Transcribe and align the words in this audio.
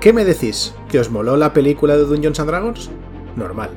¿Qué 0.00 0.12
me 0.12 0.24
decís? 0.24 0.74
¿Que 0.88 1.00
os 1.00 1.10
moló 1.10 1.36
la 1.36 1.52
película 1.52 1.96
de 1.96 2.04
Dungeons 2.04 2.38
and 2.38 2.48
Dragons? 2.48 2.88
Normal. 3.34 3.70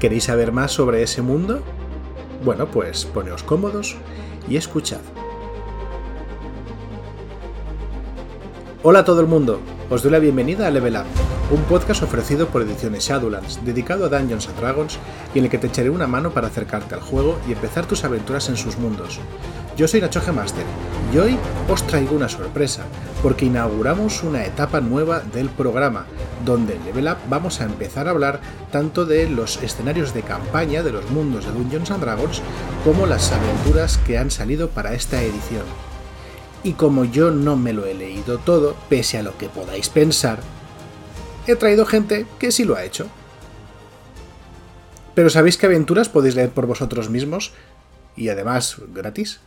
¿Queréis 0.00 0.24
saber 0.24 0.50
más 0.50 0.72
sobre 0.72 1.04
ese 1.04 1.22
mundo? 1.22 1.60
Bueno, 2.44 2.66
pues 2.66 3.04
poneos 3.04 3.44
cómodos 3.44 3.96
y 4.48 4.56
escuchad. 4.56 4.98
Hola 8.82 9.00
a 9.00 9.04
todo 9.04 9.20
el 9.20 9.28
mundo, 9.28 9.60
os 9.88 10.02
doy 10.02 10.10
la 10.10 10.18
bienvenida 10.18 10.66
a 10.66 10.72
Level 10.72 10.96
Up, 10.96 11.06
un 11.52 11.62
podcast 11.64 12.02
ofrecido 12.02 12.48
por 12.48 12.62
Ediciones 12.62 13.04
Shadowlands, 13.04 13.62
dedicado 13.62 14.06
a 14.06 14.08
Dungeons 14.08 14.48
Dragons 14.58 14.98
y 15.34 15.38
en 15.38 15.44
el 15.44 15.50
que 15.50 15.58
te 15.58 15.66
echaré 15.66 15.90
una 15.90 16.06
mano 16.06 16.30
para 16.30 16.46
acercarte 16.46 16.94
al 16.94 17.02
juego 17.02 17.38
y 17.46 17.52
empezar 17.52 17.84
tus 17.84 18.04
aventuras 18.04 18.48
en 18.48 18.56
sus 18.56 18.78
mundos. 18.78 19.20
Yo 19.76 19.86
soy 19.86 20.00
Nacho 20.00 20.22
Master 20.32 20.64
y 21.12 21.18
hoy 21.18 21.36
os 21.68 21.86
traigo 21.86 22.16
una 22.16 22.30
sorpresa, 22.30 22.84
porque 23.22 23.44
inauguramos 23.44 24.22
una 24.22 24.46
etapa 24.46 24.80
nueva 24.80 25.20
del 25.20 25.50
programa, 25.50 26.06
donde 26.42 26.76
en 26.76 26.86
Level 26.86 27.08
Up 27.08 27.18
vamos 27.28 27.60
a 27.60 27.64
empezar 27.64 28.08
a 28.08 28.12
hablar 28.12 28.40
tanto 28.70 29.04
de 29.04 29.28
los 29.28 29.62
escenarios 29.62 30.14
de 30.14 30.22
campaña 30.22 30.82
de 30.82 30.92
los 30.92 31.10
mundos 31.10 31.44
de 31.44 31.52
Dungeons 31.52 32.00
Dragons 32.00 32.40
como 32.82 33.04
las 33.04 33.30
aventuras 33.30 33.98
que 33.98 34.16
han 34.16 34.30
salido 34.30 34.70
para 34.70 34.94
esta 34.94 35.22
edición. 35.22 35.66
Y 36.64 36.72
como 36.74 37.04
yo 37.04 37.30
no 37.30 37.56
me 37.56 37.74
lo 37.74 37.84
he 37.84 37.92
leído 37.92 38.38
todo, 38.38 38.74
pese 38.88 39.18
a 39.18 39.22
lo 39.22 39.36
que 39.36 39.50
podáis 39.50 39.90
pensar, 39.90 40.38
he 41.46 41.56
traído 41.56 41.86
gente 41.86 42.26
que 42.38 42.52
sí 42.52 42.64
lo 42.64 42.76
ha 42.76 42.84
hecho. 42.84 43.08
Pero 45.14 45.30
¿sabéis 45.30 45.56
qué 45.56 45.66
aventuras 45.66 46.08
podéis 46.08 46.36
leer 46.36 46.50
por 46.50 46.66
vosotros 46.66 47.10
mismos? 47.10 47.52
Y 48.16 48.28
además, 48.28 48.76
gratis. 48.94 49.40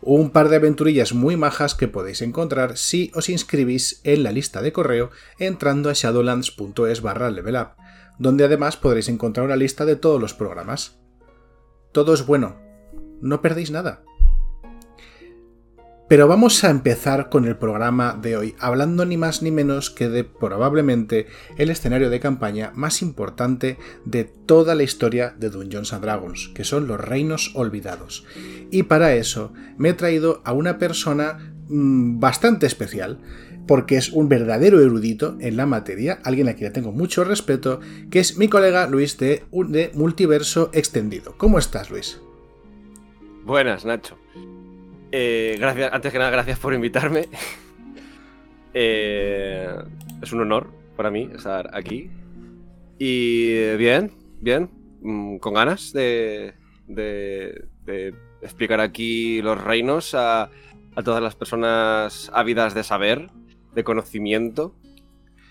Un 0.00 0.30
par 0.30 0.48
de 0.48 0.56
aventurillas 0.56 1.12
muy 1.12 1.36
majas 1.36 1.74
que 1.74 1.88
podéis 1.88 2.22
encontrar 2.22 2.76
si 2.76 3.10
os 3.14 3.28
inscribís 3.28 4.00
en 4.04 4.22
la 4.22 4.30
lista 4.30 4.62
de 4.62 4.72
correo 4.72 5.10
entrando 5.38 5.90
a 5.90 5.94
shadowlands.es 5.94 7.02
barra 7.02 7.30
levelup, 7.30 7.70
donde 8.18 8.44
además 8.44 8.76
podréis 8.76 9.08
encontrar 9.08 9.46
una 9.46 9.56
lista 9.56 9.84
de 9.84 9.96
todos 9.96 10.20
los 10.20 10.34
programas. 10.34 10.98
Todo 11.90 12.14
es 12.14 12.26
bueno, 12.26 12.56
no 13.20 13.42
perdéis 13.42 13.72
nada. 13.72 14.04
Pero 16.08 16.26
vamos 16.26 16.64
a 16.64 16.70
empezar 16.70 17.28
con 17.28 17.44
el 17.44 17.56
programa 17.56 18.18
de 18.20 18.38
hoy, 18.38 18.54
hablando 18.58 19.04
ni 19.04 19.18
más 19.18 19.42
ni 19.42 19.50
menos 19.50 19.90
que 19.90 20.08
de 20.08 20.24
probablemente 20.24 21.26
el 21.58 21.68
escenario 21.68 22.08
de 22.08 22.18
campaña 22.18 22.72
más 22.74 23.02
importante 23.02 23.76
de 24.06 24.24
toda 24.24 24.74
la 24.74 24.84
historia 24.84 25.34
de 25.38 25.50
Dungeons 25.50 25.92
and 25.92 26.02
Dragons, 26.02 26.50
que 26.54 26.64
son 26.64 26.88
los 26.88 26.98
Reinos 26.98 27.52
Olvidados. 27.54 28.24
Y 28.70 28.84
para 28.84 29.14
eso 29.14 29.52
me 29.76 29.90
he 29.90 29.94
traído 29.94 30.40
a 30.46 30.54
una 30.54 30.78
persona 30.78 31.52
mmm, 31.68 32.18
bastante 32.18 32.64
especial, 32.64 33.18
porque 33.66 33.98
es 33.98 34.10
un 34.10 34.30
verdadero 34.30 34.80
erudito 34.80 35.36
en 35.40 35.58
la 35.58 35.66
materia, 35.66 36.20
alguien 36.24 36.48
a 36.48 36.54
quien 36.54 36.68
le 36.68 36.70
tengo 36.70 36.90
mucho 36.90 37.22
respeto, 37.22 37.80
que 38.10 38.20
es 38.20 38.38
mi 38.38 38.48
colega 38.48 38.86
Luis 38.86 39.18
de, 39.18 39.44
de 39.52 39.90
Multiverso 39.92 40.70
Extendido. 40.72 41.34
¿Cómo 41.36 41.58
estás, 41.58 41.90
Luis? 41.90 42.18
Buenas, 43.44 43.84
Nacho. 43.84 44.16
Eh, 45.10 45.56
gracias, 45.58 45.92
antes 45.92 46.12
que 46.12 46.18
nada, 46.18 46.30
gracias 46.30 46.58
por 46.58 46.74
invitarme. 46.74 47.28
Eh, 48.74 49.66
es 50.22 50.32
un 50.32 50.42
honor 50.42 50.70
para 50.94 51.10
mí 51.10 51.28
estar 51.34 51.74
aquí. 51.74 52.10
Y 52.98 53.74
bien, 53.76 54.12
bien, 54.40 54.70
mm, 55.00 55.38
con 55.38 55.54
ganas 55.54 55.92
de, 55.94 56.52
de, 56.86 57.64
de 57.84 58.14
explicar 58.42 58.80
aquí 58.80 59.40
los 59.42 59.60
reinos 59.60 60.14
a, 60.14 60.50
a, 60.94 61.02
todas 61.02 61.22
las 61.22 61.34
personas 61.34 62.30
ávidas 62.34 62.74
de 62.74 62.84
saber, 62.84 63.30
de 63.74 63.82
conocimiento. 63.82 64.76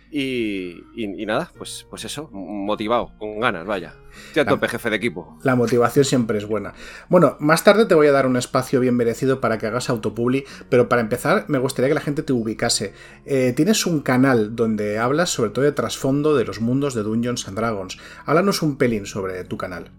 Y, 0.10 0.86
y, 0.96 1.22
y 1.22 1.26
nada, 1.26 1.52
pues, 1.58 1.86
pues 1.90 2.06
eso, 2.06 2.30
motivado, 2.32 3.12
con 3.18 3.40
ganas, 3.40 3.66
vaya. 3.66 3.96
Estoy 4.28 4.42
a 4.42 4.46
tope, 4.46 4.68
jefe 4.68 4.90
de 4.90 4.96
equipo. 4.96 5.38
La 5.44 5.56
motivación 5.56 6.06
siempre 6.06 6.38
es 6.38 6.46
buena. 6.46 6.74
Bueno, 7.10 7.36
más 7.40 7.64
tarde 7.64 7.86
te 7.86 7.96
voy 7.96 8.08
a 8.08 8.12
dar 8.12 8.26
un 8.26 8.38
espacio 8.38 8.80
bien 8.80 8.96
merecido 8.96 9.42
para 9.42 9.58
que 9.58 9.68
hagas 9.68 9.90
autopubli, 9.90 10.46
pero 10.70 10.90
para 10.90 11.02
empezar 11.02 11.46
me 11.50 11.58
gustaría 11.60 11.90
que 11.90 11.96
la 11.96 12.02
gente 12.02 12.24
te 12.24 12.34
ubicase. 12.34 12.94
Eh, 13.26 13.54
tienes 13.56 13.86
un 13.86 14.02
canal 14.02 14.56
donde 14.56 14.98
hablas 14.98 15.30
sobre 15.30 15.52
todo 15.52 15.66
de 15.66 15.72
trasfondo 15.72 16.36
de 16.36 16.46
los 16.46 16.62
mundos 16.62 16.94
de 16.94 17.04
Dungeons 17.04 17.48
and 17.48 17.58
Dragons. 17.58 17.98
Háblanos 18.26 18.62
un 18.62 18.78
pelín 18.78 19.06
sobre 19.06 19.44
tu 19.44 19.58
canal. 19.58 19.92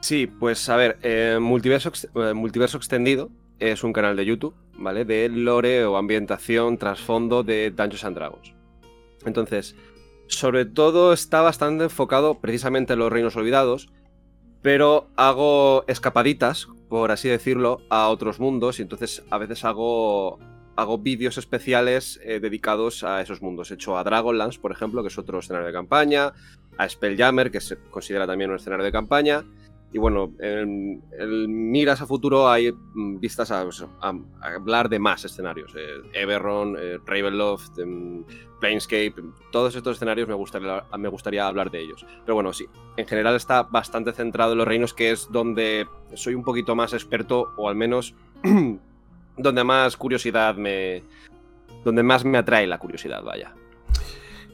Sí, 0.00 0.26
pues 0.26 0.68
a 0.68 0.76
ver, 0.76 0.98
eh, 1.02 1.38
Multiverso, 1.40 1.92
eh, 2.14 2.34
Multiverso 2.34 2.76
Extendido 2.76 3.30
es 3.58 3.82
un 3.82 3.92
canal 3.92 4.16
de 4.16 4.26
YouTube, 4.26 4.54
¿vale? 4.78 5.04
De 5.04 5.28
lore 5.28 5.84
o 5.84 5.96
ambientación, 5.96 6.78
trasfondo 6.78 7.42
de 7.42 7.70
Dungeons 7.70 8.04
and 8.04 8.16
Dragons. 8.16 8.55
Entonces, 9.26 9.76
sobre 10.28 10.64
todo 10.64 11.12
está 11.12 11.42
bastante 11.42 11.84
enfocado 11.84 12.40
precisamente 12.40 12.94
en 12.94 13.00
los 13.00 13.12
reinos 13.12 13.36
olvidados, 13.36 13.88
pero 14.62 15.08
hago 15.16 15.84
escapaditas, 15.86 16.68
por 16.88 17.12
así 17.12 17.28
decirlo, 17.28 17.82
a 17.90 18.08
otros 18.08 18.40
mundos 18.40 18.78
y 18.78 18.82
entonces 18.82 19.22
a 19.30 19.38
veces 19.38 19.64
hago, 19.64 20.38
hago 20.76 20.98
vídeos 20.98 21.38
especiales 21.38 22.18
eh, 22.24 22.40
dedicados 22.40 23.04
a 23.04 23.20
esos 23.20 23.42
mundos. 23.42 23.70
He 23.70 23.74
hecho 23.74 23.96
a 23.98 24.04
Dragonlance, 24.04 24.58
por 24.58 24.72
ejemplo, 24.72 25.02
que 25.02 25.08
es 25.08 25.18
otro 25.18 25.38
escenario 25.38 25.66
de 25.66 25.72
campaña, 25.72 26.32
a 26.78 26.88
Spelljammer, 26.88 27.50
que 27.50 27.60
se 27.60 27.76
considera 27.90 28.26
también 28.26 28.50
un 28.50 28.56
escenario 28.56 28.84
de 28.84 28.92
campaña, 28.92 29.44
y 29.92 29.98
bueno, 29.98 30.32
en, 30.40 31.00
miras 31.70 32.02
a 32.02 32.06
futuro 32.06 32.48
hay 32.48 32.72
vistas 32.94 33.50
a, 33.50 33.62
a, 33.62 34.14
hablar 34.42 34.88
de 34.88 34.98
más 34.98 35.24
escenarios. 35.24 35.72
Eh, 35.76 36.02
Everron, 36.12 36.76
eh, 36.78 36.98
Ravenloft, 37.06 37.78
eh, 37.78 38.22
Planescape, 38.60 39.14
todos 39.52 39.74
estos 39.76 39.96
escenarios 39.96 40.28
me 40.28 40.34
gustaría, 40.34 40.84
me 40.98 41.08
gustaría 41.08 41.46
hablar 41.46 41.70
de 41.70 41.80
ellos. 41.80 42.04
Pero 42.24 42.34
bueno, 42.34 42.52
sí, 42.52 42.66
en 42.96 43.06
general 43.06 43.36
está 43.36 43.62
bastante 43.62 44.12
centrado 44.12 44.52
en 44.52 44.58
los 44.58 44.68
reinos, 44.68 44.92
que 44.92 45.12
es 45.12 45.30
donde 45.30 45.86
soy 46.14 46.34
un 46.34 46.42
poquito 46.42 46.74
más 46.74 46.92
experto, 46.92 47.52
o 47.56 47.68
al 47.68 47.76
menos 47.76 48.14
donde 49.36 49.64
más 49.64 49.96
curiosidad 49.96 50.56
me... 50.56 51.04
donde 51.84 52.02
más 52.02 52.24
me 52.24 52.38
atrae 52.38 52.66
la 52.66 52.78
curiosidad, 52.78 53.22
vaya. 53.22 53.54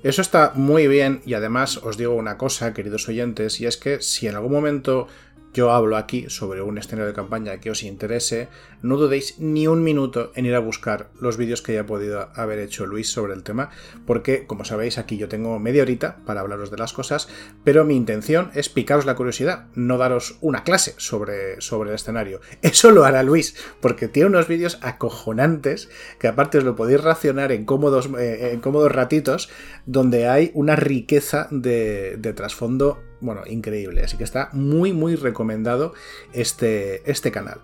Eso 0.03 0.21
está 0.21 0.53
muy 0.55 0.89
bien 0.89 1.23
y 1.25 1.35
además 1.35 1.77
os 1.77 1.97
digo 1.97 2.15
una 2.15 2.37
cosa, 2.37 2.75
queridos 2.75 3.09
oyentes, 3.09 3.61
y 3.61 3.67
es 3.67 3.77
que 3.77 4.03
si 4.03 4.27
en 4.27 4.35
algún 4.35 4.53
momento 4.53 5.07
yo 5.53 5.73
hablo 5.73 5.97
aquí 5.97 6.31
sobre 6.31 6.63
un 6.63 6.79
escenario 6.79 7.09
de 7.09 7.15
campaña 7.15 7.59
que 7.61 7.71
os 7.71 7.83
interese, 7.83 8.49
no 8.81 8.97
dudéis 8.97 9.39
ni 9.39 9.67
un 9.67 9.83
minuto 9.83 10.33
en 10.35 10.47
ir 10.47 10.55
a 10.55 10.61
buscar 10.61 11.11
los 11.21 11.37
vídeos 11.37 11.61
que 11.61 11.73
haya 11.73 11.87
podido 11.87 12.31
haber 12.35 12.59
hecho 12.59 12.87
Luis 12.87 13.11
sobre 13.11 13.35
el 13.35 13.43
tema, 13.43 13.71
porque 14.07 14.47
como 14.47 14.65
sabéis 14.65 14.99
aquí 14.99 15.19
yo 15.19 15.29
tengo 15.29 15.59
media 15.59 15.83
horita 15.83 16.17
para 16.25 16.41
hablaros 16.41 16.71
de 16.71 16.79
las 16.79 16.93
cosas, 16.93 17.29
pero 17.65 17.85
mi 17.85 17.97
intención 17.97 18.51
es 18.55 18.69
picaros 18.69 19.05
la 19.05 19.15
curiosidad, 19.15 19.67
no 19.75 19.99
daros 19.99 20.39
una 20.41 20.65
clase 20.65 20.95
sobre, 20.97 21.61
sobre 21.61 21.91
el 21.91 21.97
escenario. 21.97 22.41
Eso 22.63 22.91
lo 22.91 23.05
hará 23.05 23.23
Luis, 23.23 23.55
porque 23.81 24.09
tiene 24.09 24.29
unos 24.29 24.49
vídeos 24.49 24.79
acojonantes 24.83 25.91
que 26.19 26.29
aparte 26.29 26.59
os 26.59 26.65
lo 26.65 26.77
podéis 26.77 27.03
racionar 27.03 27.53
en 27.53 27.65
cómodos, 27.65 28.09
eh, 28.19 28.51
en 28.53 28.61
cómodos 28.61 28.93
ratitos, 28.93 29.51
donde 29.85 30.29
hay 30.29 30.51
una 30.55 30.77
riqueza 30.77 31.49
de, 31.51 32.17
de 32.17 32.33
trasfondo 32.33 33.12
bueno, 33.23 33.43
increíble. 33.47 34.03
Así 34.03 34.19
que 34.19 34.25
está 34.25 34.51
muy, 34.53 34.93
muy 34.93 35.15
recomendado 35.17 35.95
este, 36.33 37.09
este 37.11 37.31
canal. 37.31 37.61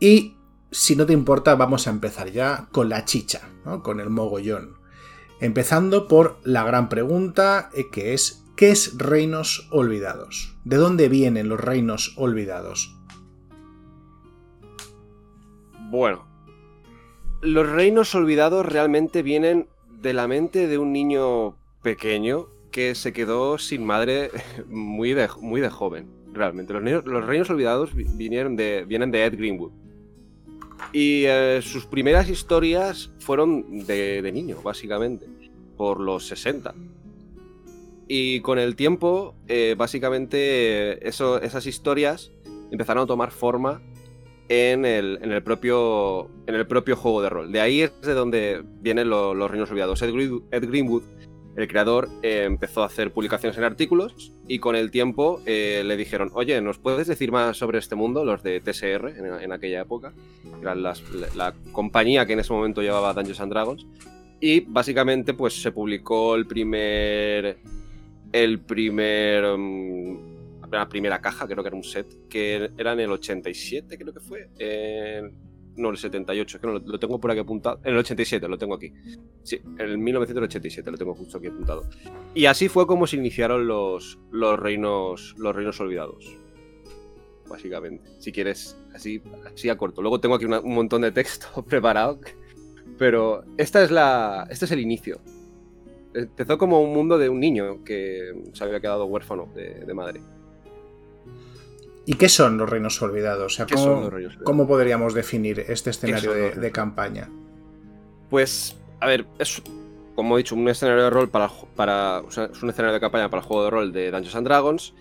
Y 0.00 0.36
si 0.70 0.96
no 0.96 1.04
te 1.04 1.12
importa, 1.12 1.54
vamos 1.56 1.86
a 1.86 1.90
empezar 1.90 2.30
ya 2.30 2.68
con 2.72 2.88
la 2.88 3.04
chicha, 3.04 3.50
con 3.82 4.00
el 4.00 4.08
mogollón. 4.08 4.78
Empezando 5.40 6.08
por 6.08 6.38
la 6.44 6.64
gran 6.64 6.88
pregunta, 6.88 7.70
eh, 7.74 7.90
que 7.90 8.14
es, 8.14 8.44
¿qué 8.56 8.70
es 8.70 8.96
reinos 8.98 9.68
olvidados? 9.70 10.56
¿De 10.64 10.76
dónde 10.76 11.08
vienen 11.08 11.48
los 11.48 11.60
reinos 11.60 12.14
olvidados? 12.16 12.96
Bueno, 15.90 16.26
los 17.40 17.68
reinos 17.68 18.14
olvidados 18.14 18.66
realmente 18.66 19.22
vienen 19.22 19.68
de 20.00 20.12
la 20.12 20.28
mente 20.28 20.66
de 20.66 20.78
un 20.78 20.92
niño 20.92 21.56
pequeño 21.82 22.48
que 22.78 22.94
se 22.94 23.12
quedó 23.12 23.58
sin 23.58 23.84
madre 23.84 24.30
muy 24.68 25.12
de, 25.12 25.28
muy 25.40 25.60
de 25.60 25.68
joven, 25.68 26.06
realmente. 26.32 26.72
Los, 26.72 27.04
los 27.04 27.26
reinos 27.26 27.50
olvidados 27.50 27.90
vinieron 27.92 28.54
de, 28.54 28.84
vienen 28.86 29.10
de 29.10 29.24
Ed 29.24 29.36
Greenwood. 29.36 29.72
Y 30.92 31.24
eh, 31.26 31.58
sus 31.60 31.86
primeras 31.86 32.28
historias 32.30 33.10
fueron 33.18 33.84
de, 33.84 34.22
de, 34.22 34.30
niño, 34.30 34.62
básicamente, 34.62 35.26
por 35.76 35.98
los 35.98 36.28
60. 36.28 36.72
Y 38.06 38.42
con 38.42 38.60
el 38.60 38.76
tiempo, 38.76 39.34
eh, 39.48 39.74
básicamente, 39.76 41.04
esas 41.08 41.66
historias 41.66 42.30
empezaron 42.70 43.02
a 43.02 43.06
tomar 43.06 43.32
forma 43.32 43.82
en 44.48 44.84
el, 44.84 45.18
en, 45.20 45.32
el 45.32 45.42
propio, 45.42 46.30
en 46.46 46.54
el 46.54 46.68
propio 46.68 46.94
juego 46.94 47.22
de 47.22 47.28
rol. 47.28 47.50
De 47.50 47.60
ahí 47.60 47.80
es 47.80 48.00
de 48.02 48.14
donde 48.14 48.62
vienen 48.80 49.10
lo, 49.10 49.34
los 49.34 49.50
reinos 49.50 49.68
olvidados. 49.68 50.00
Ed 50.00 50.12
Greenwood 50.68 51.17
el 51.58 51.66
creador 51.66 52.08
eh, 52.22 52.44
empezó 52.44 52.84
a 52.84 52.86
hacer 52.86 53.12
publicaciones 53.12 53.58
en 53.58 53.64
artículos 53.64 54.32
y 54.46 54.60
con 54.60 54.76
el 54.76 54.92
tiempo 54.92 55.42
eh, 55.44 55.82
le 55.84 55.96
dijeron, 55.96 56.30
oye, 56.34 56.60
¿nos 56.60 56.78
puedes 56.78 57.08
decir 57.08 57.32
más 57.32 57.56
sobre 57.56 57.80
este 57.80 57.96
mundo? 57.96 58.24
Los 58.24 58.44
de 58.44 58.60
TSR 58.60 59.08
en, 59.42 59.50
aquella 59.50 59.80
época, 59.80 60.12
eran 60.62 60.84
la, 60.84 60.94
la, 61.34 61.54
compañía 61.72 62.26
que 62.26 62.34
en 62.34 62.38
ese 62.38 62.52
momento 62.52 62.80
llevaba 62.80 63.12
Dungeons 63.12 63.40
and 63.40 63.52
Dragons. 63.52 63.86
Y 64.40 64.60
básicamente 64.60 65.34
pues 65.34 65.60
se 65.60 65.72
publicó 65.72 66.36
el 66.36 66.46
primer... 66.46 67.58
El 68.30 68.60
primer... 68.60 69.44
Um, 69.46 70.38
la 70.70 70.88
primera 70.88 71.20
caja, 71.20 71.48
creo 71.48 71.64
que 71.64 71.68
era 71.68 71.76
un 71.76 71.82
set, 71.82 72.28
que 72.28 72.70
era 72.76 72.92
en 72.92 73.00
el 73.00 73.10
87, 73.10 73.98
creo 73.98 74.12
que 74.12 74.20
fue. 74.20 74.48
No, 75.78 75.90
el 75.90 75.96
78, 75.96 76.60
que 76.60 76.66
no, 76.66 76.74
lo, 76.74 76.98
tengo 76.98 77.20
por 77.20 77.30
aquí 77.30 77.40
apuntado. 77.40 77.80
En 77.84 77.92
el 77.92 77.98
87, 77.98 78.46
lo 78.48 78.58
tengo 78.58 78.74
aquí. 78.74 78.92
Sí, 79.42 79.60
en 79.64 79.80
el 79.80 79.98
1987 79.98 80.90
lo 80.90 80.98
tengo 80.98 81.14
justo 81.14 81.38
aquí 81.38 81.46
apuntado. 81.46 81.84
Y 82.34 82.46
así 82.46 82.68
fue 82.68 82.86
como 82.86 83.06
se 83.06 83.16
iniciaron 83.16 83.66
los, 83.66 84.18
los, 84.30 84.58
reinos, 84.58 85.34
los 85.38 85.54
reinos 85.54 85.80
olvidados. 85.80 86.36
Básicamente. 87.48 88.10
Si 88.18 88.32
quieres, 88.32 88.76
así, 88.94 89.22
así 89.52 89.68
a 89.70 89.76
corto. 89.76 90.02
Luego 90.02 90.20
tengo 90.20 90.34
aquí 90.34 90.44
un 90.44 90.74
montón 90.74 91.02
de 91.02 91.12
texto 91.12 91.62
preparado. 91.68 92.20
Pero 92.98 93.44
esta 93.56 93.82
es 93.82 93.90
la, 93.90 94.46
este 94.50 94.64
es 94.64 94.72
el 94.72 94.80
inicio. 94.80 95.20
Empezó 96.14 96.58
como 96.58 96.82
un 96.82 96.92
mundo 96.92 97.16
de 97.16 97.28
un 97.28 97.38
niño 97.38 97.84
que 97.84 98.32
se 98.52 98.64
había 98.64 98.80
quedado 98.80 99.06
huérfano 99.06 99.48
de 99.54 99.94
madre. 99.94 100.20
¿Y 102.08 102.14
qué 102.14 102.30
son 102.30 102.56
los 102.56 102.66
reinos 102.66 103.02
olvidados? 103.02 103.52
O 103.52 103.54
sea, 103.54 103.66
¿cómo, 104.42 104.66
podríamos 104.66 105.12
definir 105.12 105.62
este 105.68 105.90
escenario 105.90 106.32
de, 106.32 106.72
campaña? 106.72 107.28
Pues, 108.30 108.78
a 108.98 109.06
ver, 109.06 109.26
es, 109.38 109.62
como 110.14 110.36
he 110.36 110.38
dicho, 110.38 110.54
un 110.54 110.66
escenario 110.70 111.04
de 111.04 111.10
rol 111.10 111.28
para, 111.28 111.50
para 111.76 112.22
es 112.30 112.62
un 112.62 112.70
escenario 112.70 112.94
de 112.94 113.00
campaña 113.00 113.28
para 113.28 113.42
el 113.42 113.46
juego 113.46 113.64
de 113.64 113.70
rol 113.70 113.92
de 113.92 114.10
Dungeons 114.10 114.36
and 114.36 114.46
Dragons. 114.46 114.94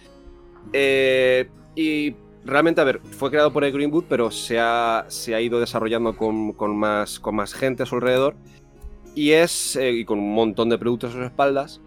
Eh, 0.73 1.49
y 1.75 2.13
realmente, 2.43 2.81
a 2.81 2.83
ver, 2.83 2.99
fue 3.11 3.29
creado 3.29 3.53
por 3.53 3.63
el 3.63 3.71
Greenwood, 3.71 4.03
pero 4.09 4.29
se 4.29 4.59
ha, 4.59 5.05
se 5.07 5.33
ha 5.33 5.39
ido 5.39 5.61
desarrollando 5.61 6.17
con, 6.17 6.75
más, 6.75 7.21
con 7.21 7.35
más 7.35 7.53
gente 7.53 7.83
a 7.83 7.85
su 7.85 7.95
alrededor. 7.95 8.35
Y 9.15 9.31
es, 9.31 9.77
eh, 9.77 9.93
y 9.93 10.03
con 10.03 10.19
un 10.19 10.33
montón 10.33 10.67
de 10.67 10.77
productos 10.77 11.11
a 11.11 11.13
sus 11.13 11.23
espaldas. 11.23 11.79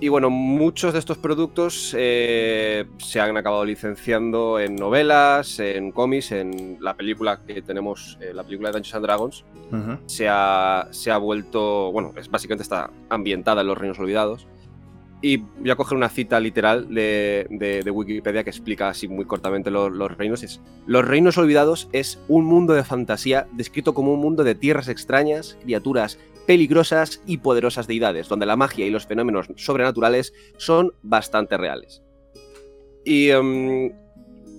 Y 0.00 0.08
bueno, 0.08 0.30
muchos 0.30 0.92
de 0.92 1.00
estos 1.00 1.18
productos 1.18 1.92
eh, 1.98 2.86
se 2.98 3.20
han 3.20 3.36
acabado 3.36 3.64
licenciando 3.64 4.60
en 4.60 4.76
novelas, 4.76 5.58
en 5.58 5.90
cómics, 5.90 6.30
en 6.30 6.78
la 6.80 6.94
película 6.94 7.40
que 7.44 7.62
tenemos, 7.62 8.16
eh, 8.20 8.32
la 8.32 8.44
película 8.44 8.68
de 8.68 8.74
Dungeons 8.74 8.94
and 8.94 9.04
Dragons, 9.04 9.44
se, 10.06 10.28
ha, 10.28 10.86
se, 10.92 11.10
ha, 11.10 11.18
vuelto, 11.18 11.90
bueno, 11.90 12.12
es, 12.16 12.30
básicamente 12.30 12.62
está 12.62 12.90
ambientada 13.08 13.62
en 13.62 13.66
los 13.66 13.76
Reinos 13.76 13.98
Olvidados. 13.98 14.46
Y 15.20 15.38
voy 15.38 15.70
a 15.70 15.76
coger 15.76 15.96
una 15.96 16.08
cita 16.08 16.38
literal 16.38 16.92
de, 16.94 17.90
Wikipedia 17.92 18.44
que 18.44 18.50
explica 18.50 18.88
así 18.88 19.08
muy 19.08 19.24
cortamente 19.24 19.70
los, 19.70 20.16
reinos. 20.16 20.42
Es, 20.44 20.60
los 20.86 21.04
reinos 21.04 21.38
olvidados 21.38 21.88
es 21.92 22.20
un 22.28 22.44
mundo 22.44 22.74
de 22.74 22.84
fantasía 22.84 23.48
descrito 23.52 23.94
como 23.94 24.12
un 24.12 24.20
mundo 24.20 24.44
de 24.44 24.54
tierras 24.54 24.88
extrañas, 24.88 25.58
criaturas 25.62 26.18
peligrosas 26.46 27.20
y 27.26 27.38
poderosas 27.38 27.86
deidades, 27.86 28.28
donde 28.28 28.46
la 28.46 28.56
magia 28.56 28.86
y 28.86 28.90
los 28.90 29.06
fenómenos 29.06 29.48
sobrenaturales 29.56 30.32
son 30.56 30.92
bastante 31.02 31.58
reales. 31.58 32.02
Y 33.04 33.30
em, 33.30 33.92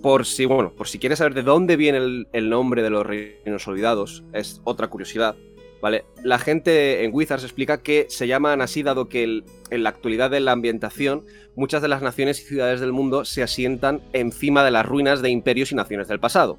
por 0.02 0.26
si, 0.26 0.44
bueno, 0.44 0.72
por 0.76 0.88
si 0.88 0.98
quieres 0.98 1.18
saber 1.18 1.34
de 1.34 1.42
dónde 1.42 1.76
viene 1.76 2.26
el 2.32 2.50
nombre 2.50 2.82
de 2.82 2.90
los 2.90 3.06
reinos 3.06 3.66
olvidados, 3.66 4.24
es 4.32 4.60
otra 4.64 4.88
curiosidad. 4.88 5.36
¿Vale? 5.80 6.04
La 6.22 6.38
gente 6.38 7.04
en 7.04 7.14
Wizards 7.14 7.44
explica 7.44 7.82
que 7.82 8.06
se 8.08 8.26
llaman 8.26 8.60
así 8.60 8.82
dado 8.82 9.08
que 9.08 9.42
en 9.70 9.82
la 9.82 9.90
actualidad 9.90 10.30
de 10.30 10.40
la 10.40 10.52
ambientación 10.52 11.24
muchas 11.56 11.82
de 11.82 11.88
las 11.88 12.02
naciones 12.02 12.40
y 12.40 12.44
ciudades 12.44 12.80
del 12.80 12.92
mundo 12.92 13.24
se 13.24 13.42
asientan 13.42 14.00
encima 14.12 14.64
de 14.64 14.70
las 14.70 14.86
ruinas 14.86 15.22
de 15.22 15.30
imperios 15.30 15.72
y 15.72 15.74
naciones 15.74 16.08
del 16.08 16.20
pasado, 16.20 16.58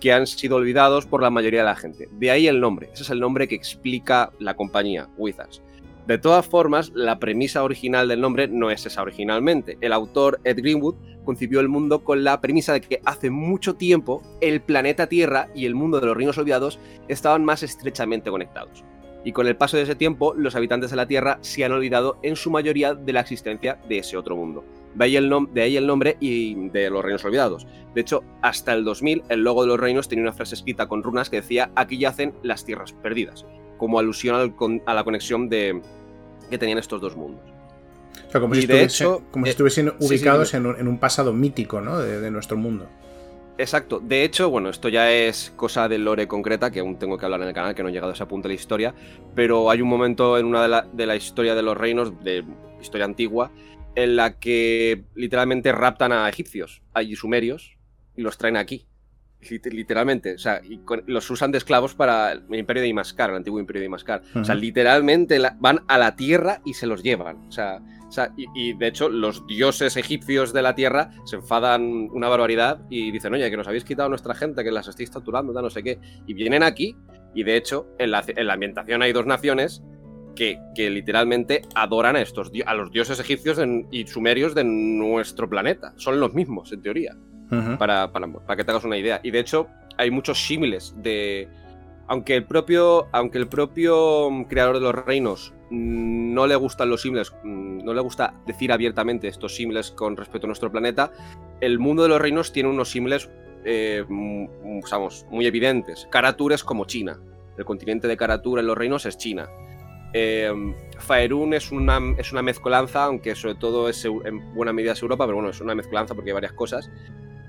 que 0.00 0.12
han 0.12 0.26
sido 0.26 0.56
olvidados 0.56 1.06
por 1.06 1.22
la 1.22 1.30
mayoría 1.30 1.60
de 1.60 1.66
la 1.66 1.76
gente. 1.76 2.08
De 2.12 2.30
ahí 2.30 2.46
el 2.46 2.60
nombre, 2.60 2.90
ese 2.92 3.02
es 3.02 3.10
el 3.10 3.20
nombre 3.20 3.48
que 3.48 3.54
explica 3.54 4.32
la 4.38 4.54
compañía, 4.54 5.08
Wizards. 5.16 5.62
De 6.06 6.18
todas 6.18 6.46
formas, 6.46 6.92
la 6.94 7.18
premisa 7.18 7.64
original 7.64 8.06
del 8.06 8.20
nombre 8.20 8.46
no 8.46 8.70
es 8.70 8.86
esa 8.86 9.02
originalmente. 9.02 9.76
El 9.80 9.92
autor 9.92 10.40
Ed 10.44 10.58
Greenwood 10.58 10.94
concibió 11.24 11.58
el 11.58 11.68
mundo 11.68 12.04
con 12.04 12.22
la 12.22 12.40
premisa 12.40 12.72
de 12.72 12.80
que 12.80 13.00
hace 13.04 13.28
mucho 13.28 13.74
tiempo 13.74 14.22
el 14.40 14.60
planeta 14.60 15.08
Tierra 15.08 15.48
y 15.52 15.66
el 15.66 15.74
mundo 15.74 15.98
de 15.98 16.06
los 16.06 16.16
reinos 16.16 16.38
olvidados 16.38 16.78
estaban 17.08 17.44
más 17.44 17.64
estrechamente 17.64 18.30
conectados. 18.30 18.84
Y 19.24 19.32
con 19.32 19.48
el 19.48 19.56
paso 19.56 19.76
de 19.76 19.82
ese 19.82 19.96
tiempo, 19.96 20.32
los 20.34 20.54
habitantes 20.54 20.90
de 20.90 20.96
la 20.96 21.08
Tierra 21.08 21.38
se 21.40 21.64
han 21.64 21.72
olvidado 21.72 22.20
en 22.22 22.36
su 22.36 22.52
mayoría 22.52 22.94
de 22.94 23.12
la 23.12 23.22
existencia 23.22 23.80
de 23.88 23.98
ese 23.98 24.16
otro 24.16 24.36
mundo. 24.36 24.64
De 24.94 25.04
ahí, 25.04 25.16
el 25.76 25.86
nombre 25.86 26.16
y 26.20 26.68
de 26.68 26.88
los 26.88 27.04
reinos 27.04 27.24
olvidados. 27.24 27.66
De 27.96 28.00
hecho, 28.00 28.22
hasta 28.42 28.72
el 28.72 28.84
2000, 28.84 29.24
el 29.28 29.40
logo 29.42 29.62
de 29.62 29.68
los 29.68 29.80
reinos 29.80 30.08
tenía 30.08 30.22
una 30.22 30.32
frase 30.32 30.54
escrita 30.54 30.86
con 30.86 31.02
runas 31.02 31.28
que 31.28 31.40
decía: 31.40 31.72
Aquí 31.74 31.98
yacen 31.98 32.34
las 32.44 32.64
tierras 32.64 32.92
perdidas, 32.92 33.44
como 33.76 33.98
alusión 33.98 34.54
a 34.86 34.94
la 34.94 35.04
conexión 35.04 35.48
de, 35.48 35.80
que 36.50 36.58
tenían 36.58 36.78
estos 36.78 37.00
dos 37.00 37.16
mundos 37.16 37.56
como, 38.40 38.54
si, 38.54 38.66
hecho, 38.70 39.22
como 39.30 39.44
si, 39.44 39.50
eh, 39.50 39.52
estuviesen 39.52 39.92
ubicados 39.98 40.54
en, 40.54 40.66
un, 40.66 40.98
pasado 40.98 41.32
mítico 41.32 41.80
¿no? 41.80 41.98
de, 41.98 42.30
nuestro 42.30 42.56
mundo. 42.56 42.88
Exacto. 43.58 44.00
De 44.00 44.22
hecho, 44.24 44.50
bueno, 44.50 44.68
esto 44.68 44.88
ya 44.88 45.10
es 45.10 45.52
cosa 45.56 45.88
de 45.88 45.98
lore 45.98 46.28
concreta, 46.28 46.70
que 46.70 46.80
aún 46.80 46.98
tengo 46.98 47.16
que 47.16 47.24
hablar 47.24 47.40
en 47.42 47.48
el 47.48 47.54
canal, 47.54 47.74
que 47.74 47.82
no 47.82 47.88
he 47.88 47.92
llegado 47.92 48.12
a 48.12 48.14
ese 48.14 48.26
punto 48.26 48.48
de 48.48 48.54
la 48.54 48.60
historia. 48.60 48.94
Pero 49.34 49.70
hay 49.70 49.80
un 49.80 49.88
momento 49.88 50.38
en 50.38 50.46
una 50.46 50.62
de 50.62 50.68
la, 50.68 50.86
de 50.92 51.06
la 51.06 51.16
historia 51.16 51.54
de 51.54 51.62
los 51.62 51.76
reinos, 51.76 52.22
de 52.22 52.44
historia 52.80 53.06
antigua, 53.06 53.50
en 53.94 54.16
la 54.16 54.38
que 54.38 55.04
literalmente 55.14 55.72
raptan 55.72 56.12
a 56.12 56.28
egipcios, 56.28 56.82
a 56.92 57.02
sumerios, 57.14 57.76
y 58.14 58.22
los 58.22 58.36
traen 58.36 58.56
aquí. 58.56 58.86
Literalmente, 59.50 60.34
o 60.34 60.38
sea, 60.38 60.60
y 60.64 60.80
los 61.06 61.30
usan 61.30 61.52
de 61.52 61.58
esclavos 61.58 61.94
para 61.94 62.32
el 62.32 62.42
imperio 62.54 62.82
de 62.82 62.88
Imascar, 62.88 63.30
el 63.30 63.36
antiguo 63.36 63.60
imperio 63.60 63.80
de 63.80 63.86
Imascar. 63.86 64.22
O 64.34 64.44
sea, 64.44 64.54
literalmente 64.54 65.40
van 65.58 65.80
a 65.88 65.98
la 65.98 66.16
tierra 66.16 66.60
y 66.64 66.74
se 66.74 66.86
los 66.86 67.02
llevan. 67.02 67.36
O 67.48 67.52
sea, 67.52 67.80
y, 68.36 68.72
de 68.74 68.86
hecho, 68.86 69.08
los 69.08 69.46
dioses 69.46 69.96
egipcios 69.96 70.52
de 70.52 70.62
la 70.62 70.74
tierra 70.74 71.10
se 71.24 71.36
enfadan 71.36 72.08
una 72.12 72.28
barbaridad 72.28 72.80
y 72.88 73.10
dicen, 73.10 73.34
oye, 73.34 73.50
que 73.50 73.56
nos 73.56 73.66
habéis 73.66 73.84
quitado 73.84 74.08
nuestra 74.08 74.34
gente, 74.34 74.64
que 74.64 74.70
las 74.70 74.88
estáis 74.88 75.10
torturando, 75.10 75.52
no 75.60 75.70
sé 75.70 75.82
qué. 75.82 75.98
Y 76.26 76.34
vienen 76.34 76.62
aquí, 76.62 76.96
y 77.34 77.42
de 77.42 77.56
hecho, 77.56 77.88
en 77.98 78.10
la, 78.10 78.24
ambientación 78.50 79.02
hay 79.02 79.12
dos 79.12 79.26
naciones 79.26 79.82
que, 80.34 80.58
literalmente 80.76 81.62
adoran 81.74 82.16
a, 82.16 82.20
estos, 82.20 82.50
a 82.64 82.74
los 82.74 82.90
dioses 82.92 83.18
egipcios 83.18 83.58
y 83.90 84.06
sumerios 84.06 84.54
de 84.54 84.64
nuestro 84.64 85.48
planeta. 85.48 85.92
Son 85.96 86.20
los 86.20 86.34
mismos, 86.34 86.72
en 86.72 86.82
teoría. 86.82 87.16
Para, 87.78 88.10
para, 88.12 88.56
que 88.56 88.64
te 88.64 88.70
hagas 88.70 88.84
una 88.84 88.96
idea. 88.96 89.20
Y 89.22 89.30
de 89.30 89.40
hecho, 89.40 89.68
hay 89.96 90.10
muchos 90.10 90.44
símiles 90.46 90.94
de. 90.96 91.48
Aunque 92.08 92.36
el 92.36 92.44
propio. 92.44 93.08
Aunque 93.12 93.38
el 93.38 93.48
propio 93.48 94.30
creador 94.48 94.76
de 94.76 94.80
los 94.80 94.94
reinos 94.94 95.52
no 95.70 96.46
le 96.46 96.54
gustan 96.56 96.90
los 96.90 97.02
símiles, 97.02 97.32
mm, 97.42 97.84
no 97.84 97.92
le 97.92 98.00
gusta 98.00 98.34
decir 98.46 98.72
abiertamente 98.72 99.28
estos 99.28 99.56
símiles 99.56 99.90
con 99.90 100.16
respecto 100.16 100.46
a 100.46 100.48
nuestro 100.48 100.70
planeta, 100.70 101.10
el 101.60 101.78
mundo 101.78 102.04
de 102.04 102.08
los 102.08 102.20
reinos 102.20 102.52
tiene 102.52 102.68
unos 102.68 102.90
símiles, 102.90 103.28
eh, 103.64 104.04
muy 104.08 105.46
evidentes. 105.46 106.06
Karatur 106.10 106.52
es 106.52 106.62
como 106.62 106.84
China. 106.84 107.18
El 107.58 107.64
continente 107.64 108.06
de 108.06 108.16
Karatur 108.16 108.60
en 108.60 108.66
los 108.66 108.78
reinos 108.78 109.06
es 109.06 109.18
China. 109.18 109.48
Eh, 110.12 110.52
Faerun 110.98 111.52
es 111.52 111.72
una, 111.72 112.00
es 112.16 112.32
una 112.32 112.42
mezcolanza, 112.42 113.04
aunque 113.04 113.34
sobre 113.34 113.56
todo 113.56 113.88
es 113.88 114.04
en 114.04 114.54
buena 114.54 114.72
medida 114.72 114.92
es 114.92 115.02
Europa, 115.02 115.26
pero 115.26 115.36
bueno, 115.36 115.50
es 115.50 115.60
una 115.60 115.74
mezcolanza 115.74 116.14
porque 116.14 116.30
hay 116.30 116.34
varias 116.34 116.52
cosas. 116.52 116.90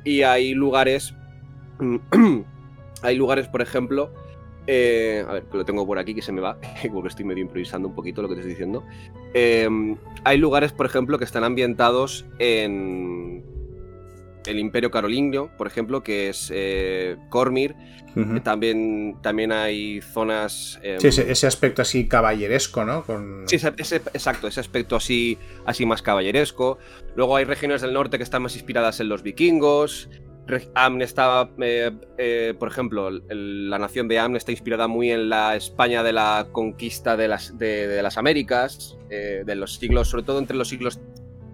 Y 0.07 0.23
hay 0.23 0.53
lugares, 0.53 1.13
hay 3.01 3.15
lugares, 3.17 3.49
por 3.49 3.61
ejemplo, 3.61 4.13
eh, 4.65 5.25
a 5.27 5.33
ver, 5.33 5.43
que 5.43 5.57
lo 5.57 5.65
tengo 5.65 5.85
por 5.85 5.99
aquí 5.99 6.15
que 6.15 6.21
se 6.21 6.31
me 6.31 6.39
va, 6.39 6.57
porque 6.93 7.09
estoy 7.09 7.25
medio 7.25 7.41
improvisando 7.41 7.89
un 7.89 7.93
poquito 7.93 8.21
lo 8.21 8.29
que 8.29 8.35
te 8.35 8.39
estoy 8.39 8.51
diciendo. 8.51 8.85
Em, 9.33 9.97
hay 10.23 10.37
lugares, 10.37 10.71
por 10.71 10.85
ejemplo, 10.85 11.17
que 11.17 11.25
están 11.25 11.43
ambientados 11.43 12.25
en 12.39 13.26
el 14.47 14.59
Imperio 14.59 14.91
Carolingio, 14.91 15.51
por 15.57 15.67
ejemplo, 15.67 16.03
que 16.03 16.29
es 16.29 16.51
eh, 16.53 17.17
Cormir. 17.29 17.75
también, 18.43 19.17
también 19.21 19.51
hay 19.51 20.01
zonas. 20.01 20.79
Em, 20.81 20.99
sí, 20.99 21.07
ese, 21.07 21.47
aspecto 21.47 21.83
así 21.83 22.07
caballeresco, 22.07 22.83
¿no? 22.83 23.05
Sí, 23.45 23.57
exacto, 23.57 24.47
ese 24.47 24.59
aspecto 24.59 24.95
así, 24.95 25.37
así 25.65 25.85
más 25.85 26.01
caballeresco. 26.01 26.79
Luego 27.15 27.35
hay 27.35 27.45
regiones 27.45 27.81
del 27.81 27.93
norte 27.93 28.17
que 28.17 28.23
están 28.23 28.41
más 28.41 28.55
inspiradas 28.55 28.99
en 28.99 29.09
los 29.09 29.21
vikingos. 29.21 30.09
Amne 30.75 31.03
está, 31.03 31.49
eh, 31.59 31.91
eh, 32.17 32.53
por 32.57 32.69
ejemplo, 32.69 33.09
la 33.09 33.79
nación 33.79 34.07
de 34.07 34.19
Amne 34.19 34.37
está 34.37 34.51
inspirada 34.51 34.87
muy 34.87 35.11
en 35.11 35.29
la 35.29 35.55
España 35.55 36.03
de 36.03 36.13
la 36.13 36.47
conquista 36.51 37.17
de 37.17 37.27
las, 37.27 37.57
de, 37.57 38.01
las 38.01 38.17
Américas, 38.17 38.97
eh, 39.09 39.43
de 39.45 39.55
los 39.55 39.75
siglos, 39.75 40.09
sobre 40.09 40.23
todo 40.23 40.39
entre 40.39 40.55
los 40.55 40.69
siglos. 40.69 40.99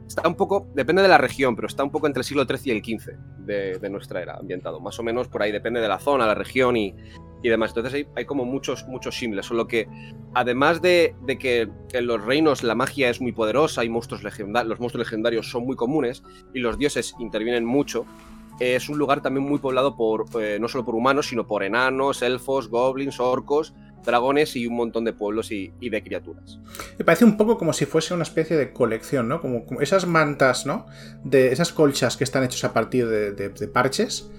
Está 0.07 0.27
un 0.27 0.35
poco, 0.35 0.67
depende 0.75 1.01
de 1.01 1.07
la 1.07 1.17
región, 1.17 1.55
pero 1.55 1.67
está 1.67 1.83
un 1.83 1.91
poco 1.91 2.07
entre 2.07 2.21
el 2.21 2.25
siglo 2.25 2.45
XIII 2.45 2.61
y 2.65 2.71
el 2.71 2.83
XV, 2.83 3.11
de, 3.45 3.89
nuestra 3.89 4.21
era, 4.21 4.35
ambientado. 4.35 4.79
Más 4.79 4.99
o 4.99 5.03
menos 5.03 5.27
por 5.27 5.41
ahí, 5.41 5.51
depende 5.51 5.79
de 5.79 5.87
la 5.87 5.99
zona, 5.99 6.27
la 6.27 6.35
región 6.35 6.77
y, 6.77 6.93
demás. 7.41 7.71
Entonces 7.71 7.93
hay, 7.93 8.07
hay, 8.15 8.25
como 8.25 8.45
muchos, 8.45 8.85
muchos 8.87 9.15
símiles. 9.15 9.45
Solo 9.45 9.67
que, 9.67 9.87
además 10.33 10.81
de, 10.81 11.15
que 11.39 11.69
en 11.93 12.07
los 12.07 12.23
reinos 12.23 12.63
la 12.63 12.75
magia 12.75 13.09
es 13.09 13.21
muy 13.21 13.31
poderosa 13.31 13.83
y 13.83 13.89
monstruos 13.89 14.23
los 14.23 14.79
monstruos 14.79 15.07
legendarios 15.07 15.49
son 15.49 15.65
muy 15.65 15.75
comunes 15.75 16.23
y 16.53 16.59
los 16.59 16.77
dioses 16.77 17.15
intervienen 17.19 17.65
mucho, 17.65 18.05
es 18.59 18.89
un 18.89 18.97
lugar 18.97 19.21
también 19.21 19.45
muy 19.45 19.59
poblado 19.59 19.95
por 19.95 20.25
eh, 20.39 20.57
no 20.59 20.67
solo 20.67 20.85
por 20.85 20.95
humanos, 20.95 21.27
sino 21.27 21.47
por 21.47 21.63
enanos, 21.63 22.21
elfos, 22.21 22.69
goblins, 22.69 23.19
orcos, 23.19 23.73
dragones 24.03 24.55
y 24.55 24.67
un 24.67 24.75
montón 24.75 25.03
de 25.05 25.13
pueblos 25.13 25.51
y, 25.51 25.71
de 25.79 26.03
criaturas. 26.03 26.59
Me 26.97 27.05
parece 27.05 27.25
un 27.25 27.37
poco 27.37 27.57
como 27.57 27.73
si 27.73 27.85
fuese 27.85 28.13
una 28.13 28.23
especie 28.23 28.57
de 28.57 28.73
colección, 28.73 29.27
¿no? 29.27 29.41
Como, 29.41 29.65
esas 29.81 30.05
mantas, 30.05 30.65
¿no? 30.65 30.85
De 31.23 31.51
esas 31.51 31.73
colchas 31.73 32.17
que 32.17 32.23
están 32.23 32.43
hechas 32.43 32.63
a 32.63 32.73
partir 32.73 33.07
de, 33.07 33.67
parches. 33.67 34.29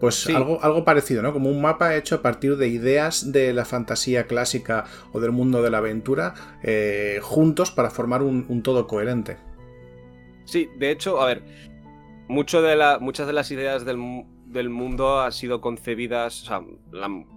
Pues 0.00 0.28
algo, 0.28 0.62
algo 0.62 0.84
parecido, 0.84 1.22
¿no? 1.22 1.32
Como 1.32 1.50
un 1.50 1.60
mapa 1.60 1.96
hecho 1.96 2.14
a 2.14 2.22
partir 2.22 2.56
de 2.56 2.68
ideas 2.68 3.32
de 3.32 3.52
la 3.52 3.64
fantasía 3.64 4.28
clásica 4.28 4.84
o 5.12 5.18
del 5.18 5.32
mundo 5.32 5.60
de 5.60 5.70
la 5.70 5.78
aventura 5.78 6.34
eh, 6.62 7.18
juntos 7.20 7.72
para 7.72 7.90
formar 7.90 8.22
un, 8.22 8.62
todo 8.62 8.86
coherente. 8.86 9.38
Sí, 10.44 10.70
de 10.78 10.92
hecho, 10.92 11.20
a 11.20 11.26
ver, 11.26 11.42
mucho 12.28 12.62
de 12.62 12.76
la, 12.76 13.00
muchas 13.00 13.26
de 13.26 13.32
las 13.32 13.50
ideas 13.50 13.84
del, 13.84 13.98
del 14.48 14.70
mundo 14.70 15.20
han 15.20 15.32
sido 15.32 15.60
concebidas, 15.60 16.42
o 16.42 16.46
sea, 16.46 16.60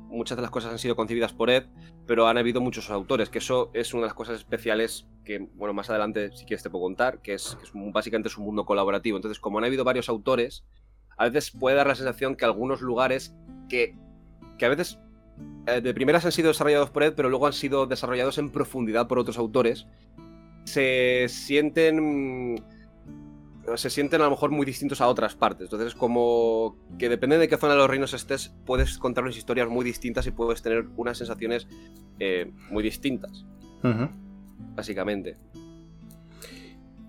muchas 0.08 0.38
de 0.38 0.42
las 0.42 0.52
cosas 0.52 0.72
han 0.72 0.80
sido 0.80 0.96
concebidas 0.96 1.34
por 1.34 1.50
Ed, 1.50 1.66
pero 2.08 2.28
han 2.28 2.38
habido 2.38 2.62
muchos 2.62 2.90
autores, 2.90 3.30
que 3.30 3.40
eso 3.40 3.70
es 3.74 3.94
una 3.94 4.04
de 4.04 4.08
las 4.08 4.14
cosas 4.14 4.38
especiales 4.38 5.08
que, 5.24 5.40
bueno, 5.56 5.74
más 5.74 5.90
adelante 5.90 6.32
si 6.32 6.46
quieres 6.46 6.64
te 6.64 6.70
puedo 6.70 6.84
contar, 6.84 7.22
que 7.22 7.34
es, 7.34 7.58
básicamente 7.74 8.30
es 8.30 8.38
un 8.38 8.46
mundo 8.46 8.66
colaborativo. 8.66 9.18
Entonces, 9.18 9.40
como 9.40 9.58
han 9.58 9.66
habido 9.66 9.84
varios 9.84 10.10
autores, 10.10 10.66
a 11.18 11.26
veces 11.26 11.52
puede 11.52 11.76
dar 11.76 11.88
la 11.88 11.96
sensación 11.96 12.36
que 12.36 12.46
algunos 12.46 12.82
lugares 12.82 13.36
que, 13.70 13.96
que 14.58 14.66
a 14.66 14.70
veces 14.70 15.00
eh, 15.68 15.82
de 15.82 15.94
primeras 15.94 16.26
han 16.26 16.32
sido 16.32 16.48
desarrollados 16.48 16.90
por 16.90 17.04
Ed, 17.04 17.14
pero 17.16 17.30
luego 17.30 17.48
han 17.48 17.54
sido 17.54 17.86
desarrollados 17.86 18.38
en 18.38 18.52
profundidad 18.52 19.08
por 19.08 19.20
otros 19.20 19.38
autores, 19.38 19.86
se 20.66 21.28
sienten 21.30 22.64
se 23.76 23.90
sienten 23.90 24.22
a 24.22 24.26
lo 24.26 24.32
mejor 24.32 24.52
muy 24.52 24.66
distintos 24.66 25.02
a 25.02 25.08
otras 25.08 25.36
partes. 25.36 25.66
Entonces, 25.66 25.96
como 25.96 26.76
que 26.98 27.10
depende 27.10 27.38
de 27.38 27.48
qué 27.48 27.58
zona 27.58 27.74
de 27.74 27.80
los 27.80 27.90
reinos 27.90 28.14
estés, 28.14 28.54
puedes 28.66 28.98
contar 28.98 29.24
unas 29.24 29.38
historias 29.38 29.70
muy 29.70 29.86
distintas 29.86 30.26
y 30.28 30.32
puedes 30.32 30.62
tener 30.62 30.86
unas 30.98 31.18
sensaciones 31.18 31.68
eh, 32.20 32.52
muy 32.70 32.84
distintas. 32.84 33.46
Básicamente. 34.76 35.38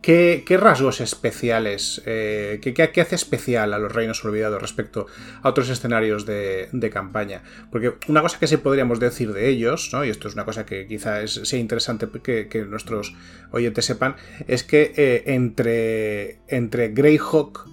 ¿Qué, 0.02 0.44
rasgos 0.58 1.00
especiales, 1.00 2.02
eh, 2.06 2.58
qué, 2.60 3.00
hace 3.00 3.14
especial 3.14 3.72
a 3.72 3.78
los 3.78 3.92
Reinos 3.92 4.24
Olvidados 4.24 4.60
respecto 4.60 5.06
a 5.42 5.48
otros 5.48 5.68
escenarios 5.68 6.26
de, 6.26 6.90
campaña? 6.92 7.44
Porque 7.70 7.94
una 8.08 8.20
cosa 8.20 8.40
que 8.40 8.48
sí 8.48 8.56
podríamos 8.56 8.98
decir 8.98 9.32
de 9.32 9.48
ellos, 9.48 9.90
¿no? 9.92 10.04
y 10.04 10.10
esto 10.10 10.26
es 10.26 10.34
una 10.34 10.44
cosa 10.44 10.66
que 10.66 10.88
quizá 10.88 11.24
sea 11.28 11.58
interesante 11.60 12.08
que, 12.20 12.66
nuestros 12.68 13.14
oyentes 13.52 13.84
sepan, 13.84 14.16
es 14.48 14.64
que 14.64 14.92
eh, 14.96 15.22
entre, 15.26 16.40
entre 16.48 16.88
Greyhawk 16.88 17.68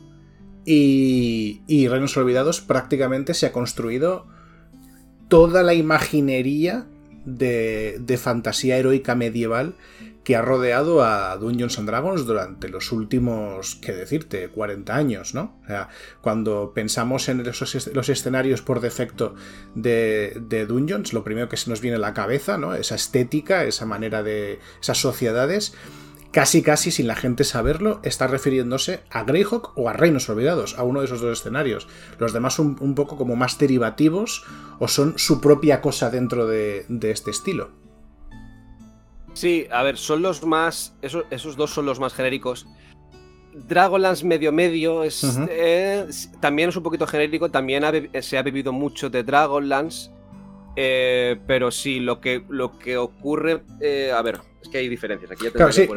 y, 0.65 1.87
Reinos 1.87 2.15
Olvidados 2.15 2.61
prácticamente 2.61 3.33
se 3.33 3.47
ha 3.47 3.51
construido 3.51 4.27
toda 5.29 5.63
la 5.63 5.73
imaginería 5.73 6.85
de 7.25 8.19
fantasía 8.21 8.77
heroica 8.77 9.15
medieval 9.15 9.73
que 10.29 10.35
ha 10.35 10.43
rodeado 10.43 11.03
a 11.03 11.35
Dungeons 11.37 11.79
and 11.79 11.89
Dragons 11.89 12.27
durante 12.27 12.69
los 12.69 12.91
últimos, 12.91 13.77
qué 13.81 13.93
decirte, 13.93 14.47
40 14.49 14.95
años, 14.95 15.33
¿no? 15.33 15.59
O 15.63 15.65
sea, 15.65 15.89
cuando 16.21 16.71
pensamos 16.71 17.29
en 17.29 17.43
los 17.43 18.09
escenarios 18.09 18.61
por 18.61 18.79
defecto 18.79 19.33
de, 19.73 20.67
Dungeons, 20.69 21.13
lo 21.13 21.23
primero 21.23 21.49
que 21.49 21.57
se 21.57 21.67
nos 21.71 21.81
viene 21.81 21.95
a 21.97 21.99
la 21.99 22.13
cabeza, 22.13 22.59
¿no? 22.59 22.75
Esa 22.75 22.93
estética, 22.93 23.63
esa 23.63 23.87
manera 23.87 24.21
de. 24.21 24.59
esas 24.79 24.99
sociedades. 24.99 25.73
Casi, 26.31 26.61
casi, 26.61 26.91
sin 26.91 27.07
la 27.07 27.15
gente 27.15 27.43
saberlo, 27.43 27.99
está 28.03 28.27
refiriéndose 28.27 28.99
a 29.09 29.23
Greyhawk 29.23 29.75
o 29.75 29.89
a 29.89 29.93
Reinos 29.93 30.29
Olvidados, 30.29 30.77
a 30.77 30.83
uno 30.83 30.99
de 30.99 31.07
esos 31.07 31.21
dos 31.21 31.39
escenarios. 31.39 31.87
Los 32.19 32.33
demás 32.33 32.53
son 32.53 32.77
un 32.81 32.93
poco 32.93 33.17
como 33.17 33.35
más 33.35 33.57
derivativos 33.57 34.45
o 34.77 34.87
son 34.87 35.17
su 35.17 35.41
propia 35.41 35.81
cosa 35.81 36.11
dentro 36.11 36.45
de 36.45 36.85
este 37.01 37.31
estilo. 37.31 37.78
Sí, 39.33 39.67
a 39.71 39.83
ver, 39.83 39.97
son 39.97 40.21
los 40.21 40.43
más. 40.43 40.95
Esos, 41.01 41.25
esos 41.29 41.55
dos 41.55 41.71
son 41.71 41.85
los 41.85 41.99
más 41.99 42.13
genéricos. 42.13 42.67
Dragonlance 43.67 44.25
medio 44.25 44.51
medio 44.51 45.03
es, 45.03 45.23
eh, 45.49 46.07
también 46.39 46.69
es 46.69 46.75
un 46.75 46.83
poquito 46.83 47.07
genérico, 47.07 47.49
también 47.49 47.83
se 48.21 48.37
ha 48.37 48.43
vivido 48.43 48.71
mucho 48.71 49.09
de 49.09 49.23
Dragonlance, 49.23 50.11
eh, 50.75 51.37
pero 51.47 51.71
sí, 51.71 51.99
lo 51.99 52.21
que, 52.21 52.43
lo 52.47 52.77
que 52.77 52.97
ocurre, 52.97 53.63
eh, 53.81 54.13
a 54.15 54.21
ver, 54.21 54.39
es 54.61 54.69
que 54.69 54.77
hay 54.77 54.87
diferencias. 54.87 55.31
Aquí 55.31 55.45
ya 55.45 55.51
claro, 55.51 55.71
sí, 55.71 55.87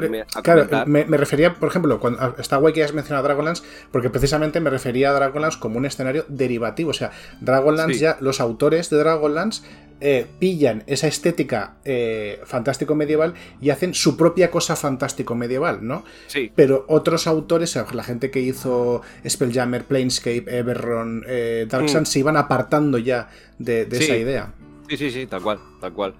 claro, 0.43 0.87
me, 0.87 1.05
refería, 1.17 1.55
por 1.55 1.69
ejemplo, 1.69 2.01
cuando 2.01 2.35
está 2.39 2.57
guay 2.57 2.73
que 2.73 2.83
has 2.83 2.93
mencionado 2.93 3.25
Dragonlance, 3.25 3.63
porque 3.91 4.11
precisamente 4.11 4.61
me 4.61 4.71
refería 4.71 5.11
a 5.11 5.13
Dragonlance 5.13 5.59
como 5.61 5.79
un 5.79 5.87
escenario 5.87 6.25
derivativo. 6.29 6.91
O 6.91 6.95
sea, 6.95 7.11
Dragonlance 7.41 7.99
ya, 7.99 8.17
los 8.21 8.41
autores 8.41 8.89
de 8.91 8.99
Dragonlance 8.99 9.63
eh, 10.05 10.27
pillan 10.41 10.83
esa 10.89 11.07
estética 11.07 11.77
eh, 11.85 12.41
fantástico 12.45 12.97
medieval 12.97 13.35
y 13.61 13.71
hacen 13.71 13.95
su 13.95 14.17
propia 14.17 14.51
cosa 14.51 14.75
fantástico 14.75 15.37
medieval, 15.37 15.87
¿no? 15.87 16.03
Sí. 16.27 16.51
Pero 16.57 16.85
otros 16.89 17.29
autores, 17.29 17.79
la 17.93 18.03
gente 18.03 18.33
que 18.33 18.41
hizo 18.41 19.03
Spelljammer, 19.25 19.85
Planescape, 19.85 20.45
Everron, 20.49 21.23
eh, 21.29 21.67
Dark 21.69 21.89
Sun, 21.89 22.03
mm. 22.03 22.07
se 22.07 22.19
iban 22.19 22.37
apartando 22.37 22.99
ya 22.99 23.31
de, 23.61 23.83
esa 23.83 24.17
idea. 24.17 24.53
Sí, 24.89 24.97
sí, 24.97 25.13
sí, 25.13 25.27
tal 25.29 25.41
cual, 25.41 25.61
tal 25.81 25.93
cual. 25.93 26.15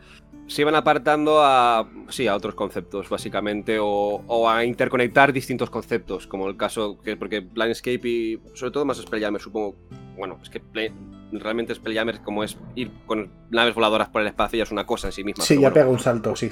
Se 0.47 0.63
iban 0.63 0.77
apartando 0.77 1.43
a, 1.43 1.91
sí, 2.09 2.29
a 2.29 2.37
otros 2.37 2.55
conceptos, 2.55 3.09
básicamente, 3.09 3.79
o, 3.81 4.49
a 4.49 4.65
interconectar 4.65 5.33
distintos 5.33 5.71
conceptos, 5.71 6.29
como 6.29 6.49
el 6.49 6.57
caso, 6.57 7.01
que 7.01 7.17
porque 7.17 7.43
Planescape 7.43 8.09
y 8.09 8.41
sobre 8.55 8.71
todo 8.71 8.85
más 8.85 8.99
Spelljammer, 8.99 9.41
supongo, 9.41 9.75
bueno, 10.17 10.39
es 10.41 10.51
que 10.51 10.61
realmente 11.33 11.75
Spelljammer 11.75 12.21
como 12.21 12.45
es 12.45 12.57
ir 12.75 12.91
con 13.07 13.31
naves 13.51 13.75
voladoras 13.75 14.09
por 14.09 14.23
el 14.23 14.29
espacio 14.29 14.59
ya 14.59 14.65
es 14.65 14.71
una 14.71 14.87
cosa 14.87 15.09
en 15.09 15.13
sí 15.13 15.25
misma. 15.25 15.45
Sí, 15.45 15.61
ya 15.61 15.73
pega 15.73 15.87
un 15.87 15.99
salto, 15.99 16.37
sí. 16.37 16.51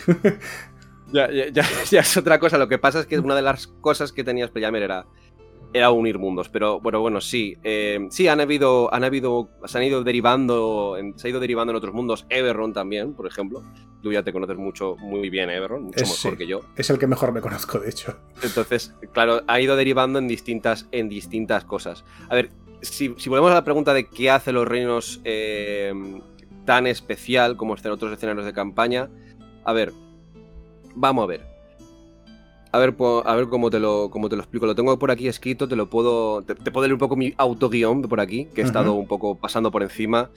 ya, 1.12 1.28
ya, 1.30 2.00
es 2.00 2.16
otra 2.16 2.38
cosa. 2.38 2.58
Lo 2.58 2.68
que 2.68 2.78
pasa 2.78 3.00
es 3.00 3.06
que 3.06 3.18
una 3.18 3.34
de 3.34 3.42
las 3.42 3.66
cosas 3.66 4.12
que 4.12 4.24
tenía 4.24 4.46
Spelljammer 4.46 4.82
era, 4.82 5.06
era 5.72 5.90
unir 5.90 6.18
mundos. 6.18 6.48
Pero 6.48 6.80
bueno, 6.80 7.00
bueno, 7.00 7.20
sí. 7.20 7.56
Eh, 7.62 8.06
sí, 8.10 8.28
han 8.28 8.40
habido, 8.40 8.92
han 8.92 9.04
habido, 9.04 9.50
se 9.64 9.78
han 9.78 9.84
ido 9.84 10.02
derivando, 10.02 10.96
se 11.16 11.26
ha 11.26 11.30
ido 11.30 11.40
derivando 11.40 11.72
en 11.72 11.76
otros 11.76 11.94
mundos. 11.94 12.26
Everron 12.28 12.72
también, 12.72 13.14
por 13.14 13.26
ejemplo. 13.26 13.62
Tú 14.02 14.12
ya 14.12 14.22
te 14.22 14.32
conoces 14.32 14.56
mucho, 14.56 14.96
muy 14.96 15.28
bien 15.28 15.50
Everron, 15.50 15.84
mucho 15.84 16.06
mejor 16.06 16.38
que 16.38 16.46
yo. 16.46 16.62
Es 16.74 16.88
el 16.88 16.98
que 16.98 17.06
mejor 17.06 17.32
me 17.32 17.42
conozco, 17.42 17.78
de 17.78 17.90
hecho. 17.90 18.16
Entonces, 18.42 18.94
claro, 19.12 19.42
ha 19.46 19.60
ido 19.60 19.76
derivando 19.76 20.18
en 20.18 20.26
distintas, 20.26 20.88
en 20.90 21.10
distintas 21.10 21.66
cosas. 21.66 22.04
A 22.30 22.34
ver, 22.34 22.50
si, 22.82 23.08
volvemos 23.08 23.50
a 23.50 23.54
la 23.54 23.64
pregunta 23.64 23.92
de 23.94 24.06
qué 24.06 24.30
hace 24.30 24.52
los 24.52 24.66
reinos 24.66 25.20
eh, 25.24 25.92
tan 26.64 26.86
especial 26.86 27.56
como 27.56 27.74
estén 27.74 27.92
otros 27.92 28.12
escenarios 28.12 28.46
de 28.46 28.52
campaña, 28.52 29.10
a 29.64 29.72
ver, 29.72 29.92
vamos 30.94 31.24
a 31.24 31.26
ver. 31.26 31.50
A 32.72 32.78
ver, 32.78 32.94
a 33.24 33.34
ver 33.34 33.48
cómo 33.48 33.68
te, 33.68 33.80
lo, 33.80 34.10
cómo 34.10 34.28
te 34.28 34.36
lo 34.36 34.42
explico. 34.42 34.64
Lo 34.64 34.76
tengo 34.76 34.96
por 34.96 35.10
aquí 35.10 35.26
escrito, 35.26 35.66
te 35.66 35.74
lo 35.74 35.90
puedo. 35.90 36.42
Te, 36.42 36.54
puedo 36.54 36.82
leer 36.82 36.92
un 36.92 37.00
poco 37.00 37.16
mi 37.16 37.34
autoguión 37.36 38.02
por 38.02 38.20
aquí, 38.20 38.44
que 38.54 38.60
he 38.60 38.64
estado 38.64 38.94
un 38.94 39.08
poco 39.08 39.34
pasando 39.34 39.72
por 39.72 39.82
encima. 39.82 40.30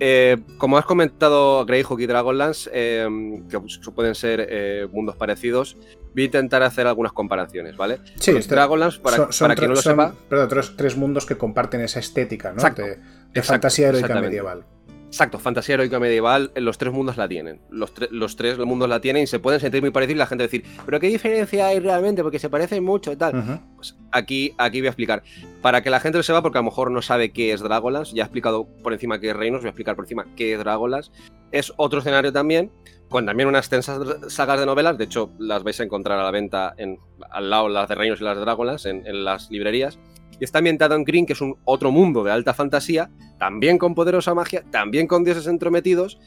Eh, 0.00 0.36
como 0.58 0.78
has 0.78 0.84
comentado, 0.84 1.64
Greyhawk 1.66 2.00
y 2.00 2.06
Dragonlance, 2.06 2.70
eh, 2.72 3.08
que 3.50 3.60
pueden 3.90 4.14
ser 4.14 4.88
mundos 4.92 5.16
parecidos, 5.16 5.76
voy 6.14 6.22
a 6.22 6.26
intentar 6.26 6.62
hacer 6.62 6.86
algunas 6.86 7.12
comparaciones, 7.12 7.76
¿vale? 7.76 7.98
Sí, 8.16 8.32
este, 8.32 8.54
Dragonlance, 8.54 9.00
para, 9.00 9.32
son, 9.32 9.54
quien 9.54 9.68
no 9.68 9.74
lo 9.74 9.82
sepa. 9.82 10.14
Perdón, 10.28 10.48
tres, 10.48 10.72
tres, 10.76 10.96
mundos 10.96 11.26
que 11.26 11.36
comparten 11.36 11.80
esa 11.80 11.98
estética, 11.98 12.52
¿no? 12.52 12.62
de, 12.62 13.42
fantasía 13.42 13.88
heroica 13.88 14.20
medieval. 14.20 14.64
Exacto, 15.08 15.38
fantasía 15.38 15.74
heroica 15.74 15.98
medieval, 15.98 16.52
los 16.56 16.76
tres 16.76 16.92
mundos 16.92 17.16
la 17.16 17.26
tienen. 17.26 17.62
Los, 17.70 17.92
los 18.10 18.36
tres 18.36 18.58
mundos 18.58 18.90
la 18.90 19.00
tienen 19.00 19.22
y 19.22 19.26
se 19.26 19.38
pueden 19.38 19.58
sentir 19.58 19.80
muy 19.80 19.90
parecidos 19.90 20.16
y 20.16 20.18
la 20.18 20.26
gente 20.26 20.44
decir, 20.44 20.64
¿pero 20.84 21.00
qué 21.00 21.08
diferencia 21.08 21.66
hay 21.66 21.80
realmente? 21.80 22.22
Porque 22.22 22.38
se 22.38 22.50
parecen 22.50 22.84
mucho 22.84 23.10
y 23.10 23.16
tal. 23.16 23.62
Pues 23.74 23.96
aquí, 24.12 24.54
aquí 24.58 24.80
voy 24.80 24.88
a 24.88 24.90
explicar. 24.90 25.22
Para 25.62 25.82
que 25.82 25.88
la 25.88 26.00
gente 26.00 26.18
lo 26.18 26.22
sepa, 26.22 26.42
porque 26.42 26.58
a 26.58 26.60
lo 26.60 26.66
mejor 26.66 26.90
no 26.90 27.00
sabe 27.00 27.30
qué 27.32 27.52
es 27.52 27.62
Dragonlance, 27.62 28.14
ya 28.14 28.24
he 28.24 28.26
explicado 28.26 28.68
por 28.82 28.92
encima 28.92 29.18
qué 29.18 29.30
es 29.30 29.36
Reinos, 29.36 29.62
voy 29.62 29.68
a 29.68 29.70
explicar 29.70 29.96
por 29.96 30.04
encima 30.04 30.26
qué 30.36 30.52
es 30.52 30.58
Dragonlance. 30.58 31.10
Es 31.52 31.72
otro 31.78 32.00
escenario 32.00 32.30
también, 32.30 32.70
con 33.08 33.24
también 33.24 33.48
unas 33.48 33.60
extensas 33.60 33.98
sagas 34.30 34.60
de 34.60 34.66
novelas, 34.66 34.98
de 34.98 35.04
hecho 35.04 35.30
las 35.38 35.62
vais 35.62 35.80
a 35.80 35.84
encontrar 35.84 36.18
a 36.18 36.24
la 36.24 36.30
venta 36.30 36.74
en, 36.76 36.98
al 37.30 37.48
lado 37.48 37.70
las 37.70 37.88
de 37.88 37.94
Reinos 37.94 38.20
y 38.20 38.24
las 38.24 38.36
de 38.36 38.90
en, 38.90 39.06
en 39.06 39.24
las 39.24 39.50
librerías. 39.50 39.98
Y 40.40 40.44
está 40.44 40.58
ambientado 40.58 40.94
en 40.94 41.04
Green, 41.04 41.26
que 41.26 41.32
es 41.32 41.40
un 41.40 41.56
otro 41.64 41.90
mundo 41.90 42.22
de 42.22 42.30
alta 42.30 42.54
fantasía, 42.54 43.10
también 43.38 43.78
con 43.78 43.94
poderosa 43.94 44.34
magia, 44.34 44.64
también 44.70 45.06
con 45.06 45.24
dioses 45.24 45.46
entrometidos. 45.46 46.18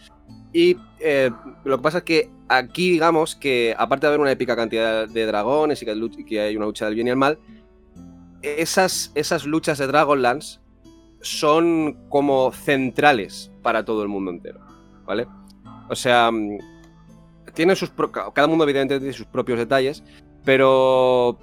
Y 0.53 0.77
eh, 0.99 1.31
lo 1.63 1.77
que 1.77 1.83
pasa 1.83 1.97
es 1.99 2.03
que 2.03 2.29
aquí, 2.49 2.91
digamos 2.91 3.35
que, 3.35 3.73
aparte 3.77 4.05
de 4.05 4.09
haber 4.09 4.19
una 4.19 4.31
épica 4.31 4.55
cantidad 4.55 5.07
de 5.07 5.25
dragones 5.25 5.81
y 5.81 5.85
que, 6.25 6.41
hay 6.41 6.57
una 6.57 6.65
lucha 6.65 6.85
del 6.85 6.95
bien 6.95 7.07
y 7.07 7.11
el 7.11 7.15
mal, 7.15 7.39
esas, 8.41 9.11
esas 9.15 9.45
luchas 9.45 9.77
de 9.77 9.87
Dragonlance 9.87 10.59
son 11.21 11.97
como 12.09 12.51
centrales 12.51 13.51
para 13.61 13.85
todo 13.85 14.01
el 14.01 14.09
mundo 14.09 14.31
entero, 14.31 14.59
¿vale? 15.05 15.27
O 15.89 15.95
sea, 15.95 16.31
mm, 16.31 16.57
tiene 17.53 17.75
sus 17.75 17.91
cada 18.33 18.47
mundo 18.47 18.63
evidentemente 18.63 18.99
tiene 18.99 19.13
sus 19.13 19.27
propios 19.27 19.59
detalles, 19.59 20.03
pero 20.43 21.37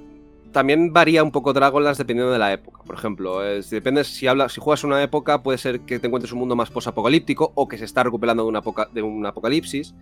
también 0.59 0.93
varía 0.93 1.23
un 1.23 1.31
poco 1.31 1.53
Dragonlance 1.53 2.03
dependiendo 2.03 2.33
de 2.33 2.39
la 2.41 2.53
época. 2.53 2.83
Por 2.83 2.97
ejemplo, 2.97 3.63
si 3.63 3.77
depende 3.77 4.03
si 4.03 4.27
juegas 4.27 4.83
una 4.83 5.01
época, 5.01 5.41
puede 5.41 5.57
ser 5.57 5.83
que 5.83 6.01
te 6.01 6.09
encuentres 6.09 6.33
un 6.33 6.41
mundo 6.41 6.57
más 6.57 6.69
posapocalíptico 6.69 7.53
o 7.55 7.69
que 7.69 7.79
se 7.79 7.85
está 7.85 8.03
recuperando 8.03 8.43
de, 8.43 8.49
una 8.49 8.61
un 9.05 9.25
apocalipsis. 9.25 9.95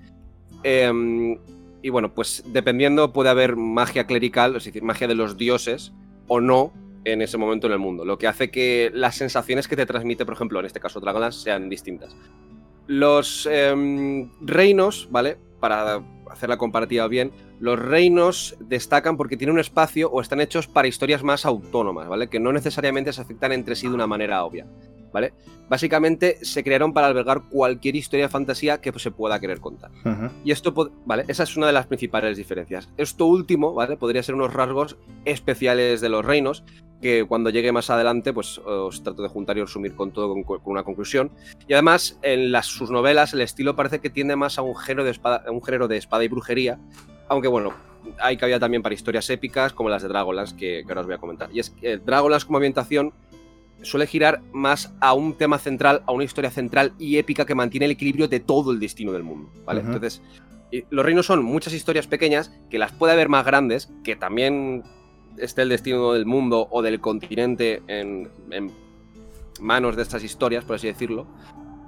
Em, 0.62 1.36
y 1.82 1.90
bueno, 1.90 2.14
pues 2.14 2.42
dependiendo 2.46 3.12
puede 3.12 3.28
haber 3.28 3.54
magia 3.56 4.06
clerical, 4.06 4.56
es 4.56 4.64
decir, 4.64 4.82
magia 4.82 5.06
de 5.06 5.14
los 5.14 5.36
dioses 5.36 5.92
o 6.26 6.40
no 6.40 6.72
en 7.04 7.20
ese 7.20 7.36
momento 7.36 7.66
en 7.66 7.74
el 7.74 7.78
mundo, 7.78 8.06
lo 8.06 8.16
que 8.16 8.26
hace 8.26 8.50
que 8.50 8.90
las 8.94 9.14
sensaciones 9.14 9.68
que 9.68 9.76
te 9.76 9.84
transmite, 9.84 10.24
por 10.24 10.32
ejemplo, 10.32 10.58
en 10.58 10.64
este 10.64 10.80
caso 10.80 11.00
Dragonlance, 11.00 11.38
sean 11.38 11.68
distintas. 11.68 12.16
Los 12.86 13.46
em, 13.52 14.30
reinos, 14.40 15.06
¿vale? 15.10 15.36
Para 15.60 16.00
hacer 16.30 16.48
la 16.48 16.58
comparativa 16.58 17.06
bien, 17.08 17.32
los 17.58 17.78
reinos 17.78 18.56
destacan 18.60 19.16
porque 19.16 19.36
tienen 19.36 19.54
un 19.54 19.60
espacio 19.60 20.10
o 20.10 20.20
están 20.20 20.40
hechos 20.40 20.66
para 20.66 20.88
historias 20.88 21.22
más 21.22 21.46
autónomas, 21.46 22.08
¿vale? 22.08 22.28
Que 22.28 22.40
no 22.40 22.52
necesariamente 22.52 23.12
se 23.12 23.20
afectan 23.20 23.52
entre 23.52 23.76
sí 23.76 23.88
de 23.88 23.94
una 23.94 24.06
manera 24.06 24.44
obvia, 24.44 24.66
¿vale? 25.12 25.32
Básicamente 25.68 26.38
se 26.42 26.62
crearon 26.62 26.92
para 26.92 27.08
albergar 27.08 27.42
cualquier 27.50 27.96
historia 27.96 28.26
de 28.26 28.28
fantasía 28.28 28.80
que 28.80 28.96
se 28.98 29.10
pueda 29.10 29.40
querer 29.40 29.60
contar. 29.60 29.90
Y 30.44 30.52
esto, 30.52 30.72
¿vale? 31.04 31.24
Esa 31.28 31.42
es 31.42 31.56
una 31.56 31.66
de 31.66 31.72
las 31.72 31.86
principales 31.86 32.36
diferencias. 32.36 32.88
Esto 32.96 33.26
último, 33.26 33.74
¿vale? 33.74 33.96
Podría 33.96 34.22
ser 34.22 34.34
unos 34.34 34.52
rasgos 34.52 34.96
especiales 35.24 36.00
de 36.00 36.08
los 36.08 36.24
reinos, 36.24 36.64
que 37.00 37.24
cuando 37.24 37.50
llegue 37.50 37.72
más 37.72 37.90
adelante, 37.90 38.32
pues 38.32 38.58
os 38.58 39.02
trato 39.02 39.22
de 39.22 39.28
juntar 39.28 39.58
y 39.58 39.60
resumir 39.60 39.94
con 39.94 40.12
todo 40.12 40.34
con, 40.44 40.60
una 40.64 40.82
conclusión. 40.82 41.30
Y 41.68 41.72
además, 41.72 42.18
en 42.22 42.52
las, 42.52 42.66
sus 42.66 42.90
novelas, 42.90 43.34
el 43.34 43.40
estilo 43.40 43.76
parece 43.76 44.00
que 44.00 44.10
tiende 44.10 44.36
más 44.36 44.58
a 44.58 44.62
un 44.62 44.76
género 44.76 45.04
de 45.04 45.10
espada, 45.10 45.44
un 45.50 45.62
género 45.62 45.88
de 45.88 45.96
espada 45.96 46.24
y 46.24 46.28
brujería, 46.28 46.78
aunque 47.28 47.48
bueno, 47.48 47.74
hay 48.20 48.36
cabida 48.36 48.58
también 48.58 48.82
para 48.82 48.94
historias 48.94 49.28
épicas 49.30 49.72
como 49.72 49.88
las 49.88 50.02
de 50.02 50.08
Dragonlance, 50.08 50.56
que, 50.56 50.84
ahora 50.88 51.00
os 51.00 51.06
voy 51.06 51.14
a 51.16 51.18
comentar. 51.18 51.50
Y 51.52 51.60
es 51.60 51.70
que 51.70 51.98
Dragonlance 51.98 52.46
como 52.46 52.58
ambientación 52.58 53.12
suele 53.82 54.06
girar 54.06 54.42
más 54.52 54.94
a 55.00 55.14
un 55.14 55.34
tema 55.34 55.58
central, 55.58 56.02
a 56.06 56.12
una 56.12 56.24
historia 56.24 56.50
central 56.50 56.92
y 56.98 57.18
épica 57.18 57.44
que 57.44 57.54
mantiene 57.54 57.86
el 57.86 57.92
equilibrio 57.92 58.28
de 58.28 58.40
todo 58.40 58.72
el 58.72 58.80
destino 58.80 59.12
del 59.12 59.22
mundo, 59.22 59.50
¿vale? 59.64 59.80
Entonces, 59.80 60.22
los 60.90 61.04
reinos 61.04 61.26
son 61.26 61.44
muchas 61.44 61.72
historias 61.72 62.06
pequeñas 62.06 62.52
que 62.70 62.78
las 62.78 62.92
puede 62.92 63.12
haber 63.12 63.28
más 63.28 63.44
grandes, 63.44 63.90
que 64.04 64.16
también 64.16 64.82
esté 65.38 65.62
el 65.62 65.68
destino 65.68 66.12
del 66.12 66.26
mundo 66.26 66.68
o 66.70 66.82
del 66.82 67.00
continente 67.00 67.82
en, 67.86 68.30
manos 69.60 69.96
de 69.96 70.02
estas 70.02 70.22
historias, 70.22 70.64
por 70.64 70.76
así 70.76 70.86
decirlo. 70.86 71.26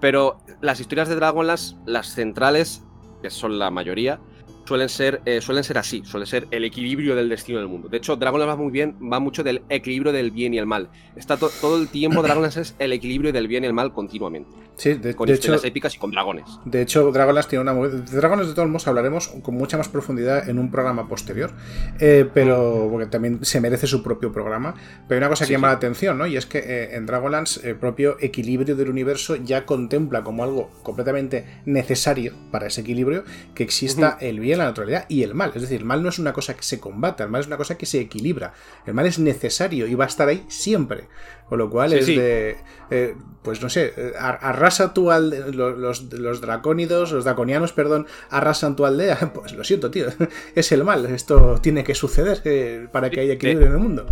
Pero 0.00 0.38
las 0.61 0.80
historias 0.80 1.09
de 1.09 1.16
Dragonlance, 1.16 1.76
las 1.85 2.14
centrales, 2.14 2.85
que 3.21 3.30
son 3.30 3.59
la 3.59 3.71
mayoría, 3.71 4.21
suelen 4.69 4.91
ser, 4.91 5.23
eh, 5.25 5.41
suelen 5.41 5.65
ser 5.65 5.79
así, 5.79 6.03
suele 6.05 6.27
ser 6.27 6.47
el 6.51 6.63
equilibrio 6.63 7.17
del 7.17 7.31
destino 7.31 7.59
del 7.59 7.69
mundo. 7.69 7.89
De 7.89 7.97
hecho, 7.97 8.17
Dragonlance 8.17 8.51
va 8.51 8.57
muy 8.63 8.71
bien, 8.71 8.97
va 9.01 9.19
mucho 9.19 9.43
del 9.43 9.63
equilibrio 9.71 10.13
del 10.13 10.31
bien 10.31 10.53
y 10.53 10.59
el 10.59 10.67
mal. 10.67 10.91
Está 11.17 11.39
todo 11.39 11.81
el 11.81 11.89
tiempo 11.89 12.23
Dragonlance 12.23 12.61
es 12.61 12.77
el 12.79 12.93
equilibrio 12.93 13.33
del 13.33 13.49
bien 13.49 13.65
y 13.65 13.67
el 13.67 13.73
mal 13.73 13.95
continuamente. 13.95 14.51
Sí, 14.79 14.95
de, 14.95 15.15
con 15.17 15.29
historias 15.29 15.65
épicas 15.65 15.97
y 15.97 15.99
con 15.99 16.13
dragones. 16.13 16.45
De 16.65 16.81
hecho, 16.81 17.11
Dragonlance 17.11 17.49
tiene 17.49 17.63
una. 17.63 17.75
De 17.75 18.17
Dragones, 18.17 18.47
de 18.47 18.55
todos 18.55 18.69
modos, 18.69 18.87
hablaremos 18.87 19.29
con 19.43 19.57
mucha 19.57 19.77
más 19.77 19.89
profundidad 19.89 20.49
en 20.49 20.59
un 20.61 20.71
programa 20.71 21.09
posterior. 21.09 21.51
Eh, 21.99 22.29
pero. 22.33 22.87
Porque 22.89 23.07
también 23.07 23.45
se 23.45 23.61
merece 23.61 23.89
su 23.89 24.05
propio 24.05 24.33
programa. 24.33 24.75
Pero 25.09 25.17
hay 25.17 25.19
una 25.19 25.29
cosa 25.31 25.47
que 25.47 25.53
llama 25.53 25.69
la 25.69 25.75
atención, 25.75 26.17
¿no? 26.17 26.29
Y 26.29 26.37
es 26.37 26.47
que 26.47 26.59
eh, 26.59 26.95
en 26.95 27.07
Dragonlance 27.07 27.69
el 27.69 27.75
propio 27.75 28.19
equilibrio 28.21 28.77
del 28.77 28.89
universo 28.89 29.35
ya 29.35 29.67
contempla 29.67 30.23
como 30.23 30.45
algo 30.45 30.71
completamente 30.85 31.45
necesario 31.67 32.35
para 32.53 32.69
ese 32.69 32.83
equilibrio 32.83 33.25
que 33.57 33.65
exista 33.65 34.17
el 34.21 34.39
bien, 34.39 34.58
la 34.59 34.65
neutralidad 34.65 35.07
y 35.09 35.23
el 35.23 35.35
mal. 35.35 35.53
Es 35.55 35.62
decir, 35.62 35.81
el 35.81 35.85
mal 35.85 36.03
no 36.03 36.09
es 36.09 36.19
una 36.19 36.33
cosa 36.33 36.55
que 36.55 36.62
se 36.62 36.79
combata, 36.81 37.25
el 37.25 37.31
mal 37.31 37.41
es 37.41 37.47
una 37.47 37.57
cosa 37.57 37.79
que 37.79 37.87
se 37.87 38.00
equilibra. 38.00 38.53
El 38.87 38.95
mal 38.95 39.07
es 39.07 39.19
necesario 39.19 39.87
y 39.87 39.95
va 39.95 40.05
a 40.05 40.09
estar 40.09 40.29
ahí 40.29 40.45
siempre. 40.49 41.09
Con 41.49 41.59
lo 41.59 41.71
cual 41.71 41.95
es 41.95 42.07
de. 42.07 42.57
Eh, 42.91 43.15
pues 43.43 43.62
no 43.62 43.71
sé, 43.71 43.95
eh, 43.97 44.12
arrasa 44.19 44.93
tu 44.93 45.11
aldea. 45.11 45.47
Los, 45.47 46.13
los, 46.13 46.41
dracónidos, 46.43 47.13
los 47.13 47.25
draconianos, 47.25 47.73
perdón, 47.73 48.06
arrasan 48.30 48.76
tu 48.76 48.85
aldea. 48.85 49.32
Pues 49.39 49.54
lo 49.54 49.65
siento, 49.65 49.91
tío. 49.91 50.06
Es 50.54 50.73
el 50.73 50.85
mal. 50.85 51.06
Esto 51.06 51.59
tiene 51.63 51.85
que 51.85 51.95
suceder 51.95 52.43
eh, 52.45 52.89
para 52.93 53.09
que 53.09 53.21
haya 53.21 53.35
equilibrio 53.35 53.69
en 53.69 53.73
el 53.73 53.78
mundo. 53.78 54.06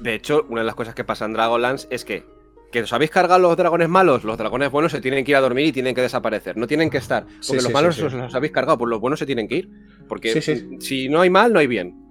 De 0.00 0.14
hecho, 0.14 0.46
una 0.48 0.62
de 0.62 0.66
las 0.66 0.74
cosas 0.74 0.94
que 0.94 1.04
pasa 1.04 1.26
en 1.26 1.34
Dragonlance 1.34 1.88
es 1.90 2.04
que. 2.04 2.37
Que 2.70 2.82
os 2.82 2.92
habéis 2.92 3.10
cargado 3.10 3.40
los 3.40 3.56
dragones 3.56 3.88
malos, 3.88 4.24
los 4.24 4.36
dragones 4.36 4.70
buenos 4.70 4.92
se 4.92 5.00
tienen 5.00 5.24
que 5.24 5.30
ir 5.30 5.36
a 5.36 5.40
dormir 5.40 5.66
y 5.66 5.72
tienen 5.72 5.94
que 5.94 6.02
desaparecer. 6.02 6.56
No 6.56 6.66
tienen 6.66 6.90
que 6.90 6.98
estar. 6.98 7.26
Porque 7.46 7.62
los 7.62 7.72
malos 7.72 7.98
los, 7.98 8.34
habéis 8.34 8.52
cargado, 8.52 8.78
pues 8.78 8.90
los 8.90 9.00
buenos 9.00 9.18
se 9.18 9.26
tienen 9.26 9.48
que 9.48 9.56
ir. 9.56 9.70
Porque 10.06 10.40
si 10.80 11.08
no 11.08 11.20
hay 11.20 11.30
mal, 11.30 11.52
no 11.52 11.58
hay 11.58 11.66
bien. 11.66 12.07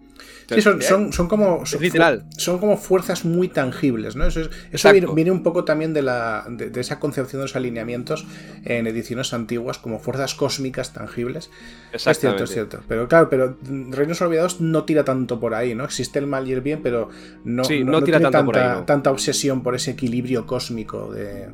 Sí, 0.50 0.62
son, 0.62 0.82
son, 1.12 1.28
como. 1.28 1.64
Son, 1.66 2.60
como 2.60 2.78
fuerzas 2.78 3.26
muy 3.26 3.50
tangibles, 3.50 4.16
¿no? 4.16 4.26
Eso, 4.26 4.42
eso 4.72 4.94
viene, 4.94 5.32
un 5.32 5.44
poco 5.44 5.66
también 5.66 5.94
de, 5.94 6.02
la, 6.02 6.46
de, 6.50 6.80
esa 6.80 7.00
concepción 7.00 7.42
de 7.42 7.46
los 7.46 7.56
alineamientos 7.56 8.26
en 8.64 8.88
ediciones 8.88 9.34
antiguas 9.34 9.78
como 9.78 10.00
fuerzas 10.00 10.36
cósmicas 10.36 10.94
tangibles. 10.94 11.50
Es 11.92 12.04
cierto, 12.18 12.46
es 12.46 12.52
cierto. 12.52 12.80
Pero 12.88 13.10
claro, 13.10 13.30
pero 13.30 13.58
Reinos 13.90 14.22
Olvidados 14.22 14.62
no 14.62 14.86
tira 14.86 15.04
tanto 15.04 15.40
por 15.40 15.54
ahí, 15.54 15.76
¿no? 15.76 15.84
Existe 15.84 16.20
el 16.20 16.28
mal 16.28 16.48
y 16.48 16.54
el 16.54 16.62
bien, 16.62 16.82
pero 16.82 17.10
no, 17.44 17.64
no, 17.64 18.04
tira 18.04 18.20
tiene 18.20 18.32
tanta, 18.32 18.86
tanta 18.86 19.12
obsesión 19.12 19.64
por 19.64 19.76
ese 19.76 19.92
equilibrio 19.92 20.46
cósmico 20.46 21.12
de. 21.12 21.50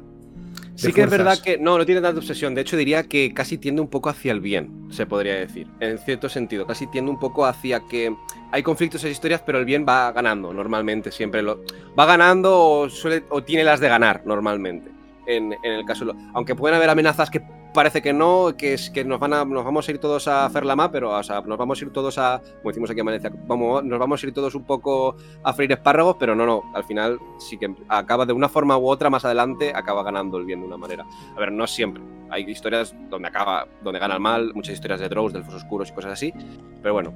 Sí 0.76 0.92
que 0.92 1.04
es 1.04 1.10
verdad 1.10 1.38
que 1.44 1.58
no, 1.58 1.78
no 1.78 1.86
tiene 1.86 2.02
tanta 2.02 2.20
obsesión. 2.20 2.56
De 2.56 2.62
hecho, 2.62 2.78
diría 2.78 3.04
que 3.04 3.34
casi 3.34 3.58
tiende 3.58 3.82
un 3.82 3.88
poco 3.88 4.10
hacia 4.10 4.32
el 4.32 4.42
bien, 4.42 4.88
se 4.90 5.06
podría 5.06 5.36
decir. 5.36 5.68
En 5.80 5.98
cierto 6.00 6.30
sentido, 6.30 6.66
casi 6.66 6.88
tiende 6.88 7.12
un 7.12 7.20
poco 7.20 7.46
hacia 7.46 7.82
que 7.88 8.16
hay 8.52 8.64
conflictos 8.64 9.04
en 9.04 9.12
historias, 9.12 9.42
pero 9.46 9.60
el 9.60 9.66
bien 9.66 9.86
va 9.88 10.12
ganando 10.12 10.54
normalmente. 10.54 11.12
Siempre 11.12 11.42
lo 11.42 11.64
va 11.98 12.06
ganando 12.06 12.60
o, 12.60 12.90
suele, 12.90 13.24
o 13.30 13.44
tiene 13.44 13.64
las 13.64 13.80
de 13.80 13.90
ganar 13.90 14.24
normalmente. 14.26 14.92
En, 15.26 15.54
en 15.54 15.72
el 15.72 15.86
caso, 15.86 16.14
aunque 16.34 16.56
pueden 16.56 16.76
haber 16.76 16.90
amenazas 16.90 17.30
que 17.30 17.42
parece 17.74 18.02
que 18.02 18.14
no, 18.14 18.56
que 18.58 18.74
es 18.74 18.90
que 18.90 19.04
nos 19.04 19.20
van 19.20 19.34
a, 19.34 19.46
nos 19.46 19.66
vamos 19.66 19.88
a 19.88 19.92
ir 19.92 19.98
todos 19.98 20.28
a 20.28 20.50
Ferlama, 20.50 20.92
pero 20.92 21.12
o 21.12 21.24
sea, 21.24 21.42
nos 21.42 21.58
vamos 21.58 21.82
a 21.82 21.86
ir 21.86 21.92
todos 21.92 22.18
a, 22.18 22.42
como 22.58 22.70
decimos 22.70 22.90
aquí 22.90 23.00
en 23.00 23.06
Valencia, 23.06 23.32
vamos, 23.48 23.84
nos 23.84 24.00
vamos 24.00 24.24
a 24.24 24.28
ir 24.28 24.34
todos 24.34 24.56
un 24.56 24.64
poco 24.64 25.16
a 25.44 25.54
freír 25.54 25.72
espárragos, 25.72 26.16
pero 26.20 26.36
no, 26.36 26.46
no, 26.46 26.64
al 26.74 26.84
final 26.84 27.20
sí 27.40 27.58
que 27.58 27.74
acaba 27.88 28.26
de 28.26 28.34
una 28.34 28.50
forma 28.50 28.78
u 28.78 28.88
otra 28.88 29.10
más 29.10 29.26
adelante, 29.26 29.74
acaba 29.76 30.04
ganando 30.04 30.38
el 30.38 30.46
bien 30.46 30.62
de 30.62 30.68
una 30.68 30.78
manera. 30.78 31.06
A 31.36 31.40
ver, 31.40 31.52
no 31.52 31.68
siempre. 31.68 32.04
Hay 32.30 32.50
historias 32.50 32.96
donde 33.10 33.28
acaba, 33.28 33.68
donde 33.84 34.00
gana 34.00 34.16
el 34.16 34.20
mal, 34.20 34.54
muchas 34.54 34.74
historias 34.74 35.00
de 35.00 35.10
Drows, 35.10 35.34
de 35.34 35.40
elfos 35.40 35.56
oscuros 35.56 35.90
y 35.90 35.94
cosas 35.94 36.14
así, 36.14 36.34
pero 36.82 36.94
bueno. 36.94 37.14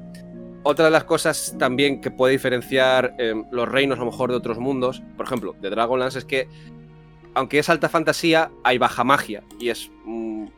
Otra 0.64 0.86
de 0.86 0.92
las 0.92 1.06
cosas 1.06 1.56
también 1.58 2.02
que 2.02 2.12
puede 2.12 2.34
diferenciar 2.34 3.16
eh, 3.20 3.34
los 3.52 3.70
reinos 3.70 3.98
a 4.00 4.02
lo 4.02 4.12
mejor 4.12 4.32
de 4.32 4.36
otros 4.36 4.60
mundos, 4.60 5.02
por 5.16 5.26
ejemplo, 5.26 5.56
de 5.62 5.70
Dragonlance, 5.70 6.20
es 6.20 6.26
que 6.26 6.50
aunque 7.38 7.60
es 7.60 7.70
alta 7.70 7.88
fantasía, 7.88 8.50
hay 8.64 8.80
baja 8.80 9.04
magia. 9.04 9.44
Y 9.60 9.70
es, 9.70 9.92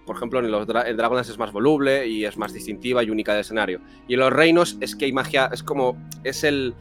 por 0.05 0.15
ejemplo, 0.15 0.39
en 0.39 0.51
los 0.51 0.67
Dragonlance 0.67 1.31
es 1.31 1.37
más 1.37 1.51
voluble 1.51 2.07
y 2.07 2.25
es 2.25 2.37
más 2.37 2.53
distintiva 2.53 3.03
y 3.03 3.09
única 3.09 3.33
de 3.33 3.41
escenario. 3.41 3.81
Y 4.07 4.15
en 4.15 4.19
los 4.19 4.31
reinos 4.31 4.77
es 4.81 4.95
que 4.95 5.05
hay 5.05 5.13
magia, 5.13 5.49
es 5.51 5.63
como, 5.63 5.97
es 6.23 6.43
el, 6.43 6.75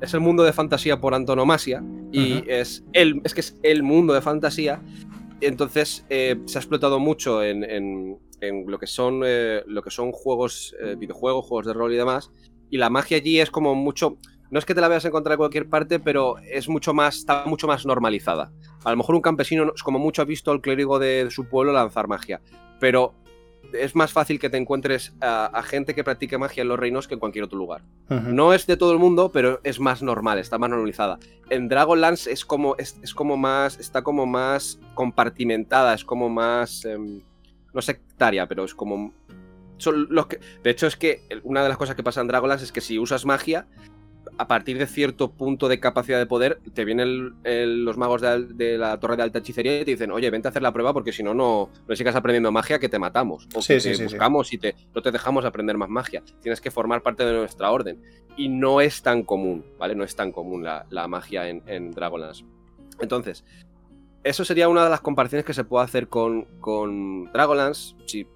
es 0.00 0.14
el 0.14 0.20
mundo 0.20 0.42
de 0.42 0.52
fantasía 0.52 1.00
por 1.00 1.14
antonomasia. 1.14 1.82
Y 2.12 2.42
es, 2.48 2.84
el, 2.92 3.20
es 3.24 3.34
que 3.34 3.40
es 3.40 3.56
el 3.62 3.82
mundo 3.82 4.14
de 4.14 4.20
fantasía. 4.20 4.82
Entonces 5.40 6.04
eh, 6.08 6.40
se 6.46 6.58
ha 6.58 6.60
explotado 6.60 6.98
mucho 6.98 7.42
en, 7.42 8.18
lo, 8.66 8.78
que 8.78 8.86
son, 8.86 9.22
eh, 9.24 9.62
lo 9.66 9.82
que 9.82 9.90
son 9.90 10.12
juegos, 10.12 10.74
eh, 10.82 10.96
videojuegos, 10.98 11.46
juegos 11.46 11.66
de 11.66 11.72
rol 11.72 11.92
y 11.92 11.96
demás. 11.96 12.30
Y 12.68 12.78
la 12.78 12.90
magia 12.90 13.16
allí 13.16 13.40
es 13.40 13.50
como 13.50 13.74
mucho 13.74 14.18
no 14.50 14.58
es 14.58 14.64
que 14.64 14.74
te 14.74 14.80
la 14.80 14.88
veas 14.88 15.04
encontrar 15.04 15.34
en 15.34 15.38
cualquier 15.38 15.68
parte, 15.68 16.00
pero 16.00 16.38
es 16.38 16.68
mucho 16.68 16.92
más, 16.92 17.18
está 17.18 17.44
mucho 17.46 17.66
más 17.66 17.86
normalizada. 17.86 18.52
A 18.84 18.90
lo 18.90 18.96
mejor 18.96 19.14
un 19.14 19.22
campesino, 19.22 19.72
como 19.84 19.98
mucho 19.98 20.22
ha 20.22 20.24
visto 20.24 20.50
al 20.50 20.60
clérigo 20.60 20.98
de, 20.98 21.28
su 21.30 21.44
pueblo 21.48 21.72
lanzar 21.72 22.08
magia, 22.08 22.40
pero 22.80 23.14
es 23.72 23.94
más 23.94 24.12
fácil 24.12 24.40
que 24.40 24.50
te 24.50 24.56
encuentres 24.56 25.14
a, 25.20 25.62
gente 25.62 25.94
que 25.94 26.02
practique 26.02 26.38
magia 26.38 26.62
en 26.62 26.68
los 26.68 26.78
reinos 26.78 27.06
que 27.06 27.14
en 27.14 27.20
cualquier 27.20 27.44
otro 27.44 27.58
lugar. 27.58 27.82
No 28.08 28.52
es 28.52 28.66
de 28.66 28.76
todo 28.76 28.92
el 28.92 28.98
mundo, 28.98 29.30
pero 29.32 29.60
es 29.62 29.78
más 29.78 30.02
normal, 30.02 30.38
está 30.38 30.58
más 30.58 30.70
normalizada. 30.70 31.20
En 31.48 31.68
Dragonlance 31.68 32.32
es 32.32 32.44
como, 32.44 32.74
es, 32.78 33.14
como 33.14 33.36
más, 33.36 33.78
está 33.78 34.02
como 34.02 34.26
más 34.26 34.80
compartimentada, 34.94 35.94
es 35.94 36.04
como 36.04 36.28
más, 36.28 36.84
em, 36.84 37.20
no 37.72 37.82
sectaria, 37.82 38.48
pero 38.48 38.64
es 38.64 38.74
como... 38.74 39.12
Son 39.76 40.08
los 40.10 40.26
que, 40.26 40.40
de 40.62 40.70
hecho, 40.70 40.86
es 40.88 40.96
que 40.96 41.22
una 41.44 41.62
de 41.62 41.68
las 41.68 41.78
cosas 41.78 41.94
que 41.94 42.02
pasa 42.02 42.20
en 42.20 42.26
Dragonlance 42.26 42.64
es 42.64 42.72
que 42.72 42.80
si 42.80 42.98
usas 42.98 43.24
magia, 43.24 43.66
a 44.40 44.48
partir 44.48 44.78
de 44.78 44.86
cierto 44.86 45.32
punto 45.32 45.68
de 45.68 45.80
capacidad 45.80 46.18
de 46.18 46.24
poder, 46.24 46.60
te 46.72 46.86
vienen 46.86 47.34
los 47.84 47.98
magos 47.98 48.22
de, 48.22 48.78
la 48.78 48.98
torre 48.98 49.18
de 49.18 49.22
alta 49.22 49.40
hechicería 49.40 49.82
y 49.82 49.84
te 49.84 49.90
dicen, 49.90 50.10
oye, 50.10 50.30
vente 50.30 50.48
a 50.48 50.50
hacer 50.50 50.62
la 50.62 50.72
prueba 50.72 50.94
porque 50.94 51.12
si 51.12 51.22
no, 51.22 51.34
no, 51.34 51.68
sigas 51.94 52.16
aprendiendo 52.16 52.50
magia 52.50 52.78
que 52.78 52.88
te 52.88 52.98
matamos. 52.98 53.46
O 53.54 53.60
que 53.60 53.78
te 53.78 54.02
buscamos 54.02 54.50
y 54.54 54.56
te, 54.56 54.76
no 54.94 55.02
te 55.02 55.10
dejamos 55.10 55.44
aprender 55.44 55.76
más 55.76 55.90
magia. 55.90 56.22
Tienes 56.40 56.62
que 56.62 56.70
formar 56.70 57.02
parte 57.02 57.22
de 57.22 57.34
nuestra 57.34 57.70
orden. 57.70 58.00
Y 58.34 58.48
no 58.48 58.80
es 58.80 59.02
tan 59.02 59.24
común, 59.24 59.62
¿vale? 59.78 59.94
No 59.94 60.04
es 60.04 60.16
tan 60.16 60.32
común 60.32 60.64
la, 60.64 61.06
magia 61.06 61.46
en, 61.46 61.62
en, 61.66 61.90
Dragonlance. 61.90 62.46
Entonces, 62.98 63.44
eso 64.24 64.46
sería 64.46 64.70
una 64.70 64.84
de 64.84 64.88
las 64.88 65.02
comparaciones 65.02 65.44
que 65.44 65.52
se 65.52 65.64
puede 65.64 65.84
hacer 65.84 66.08
con, 66.08 66.46
con 66.60 67.30
Dragonlance. 67.30 67.94
Si 68.06 68.26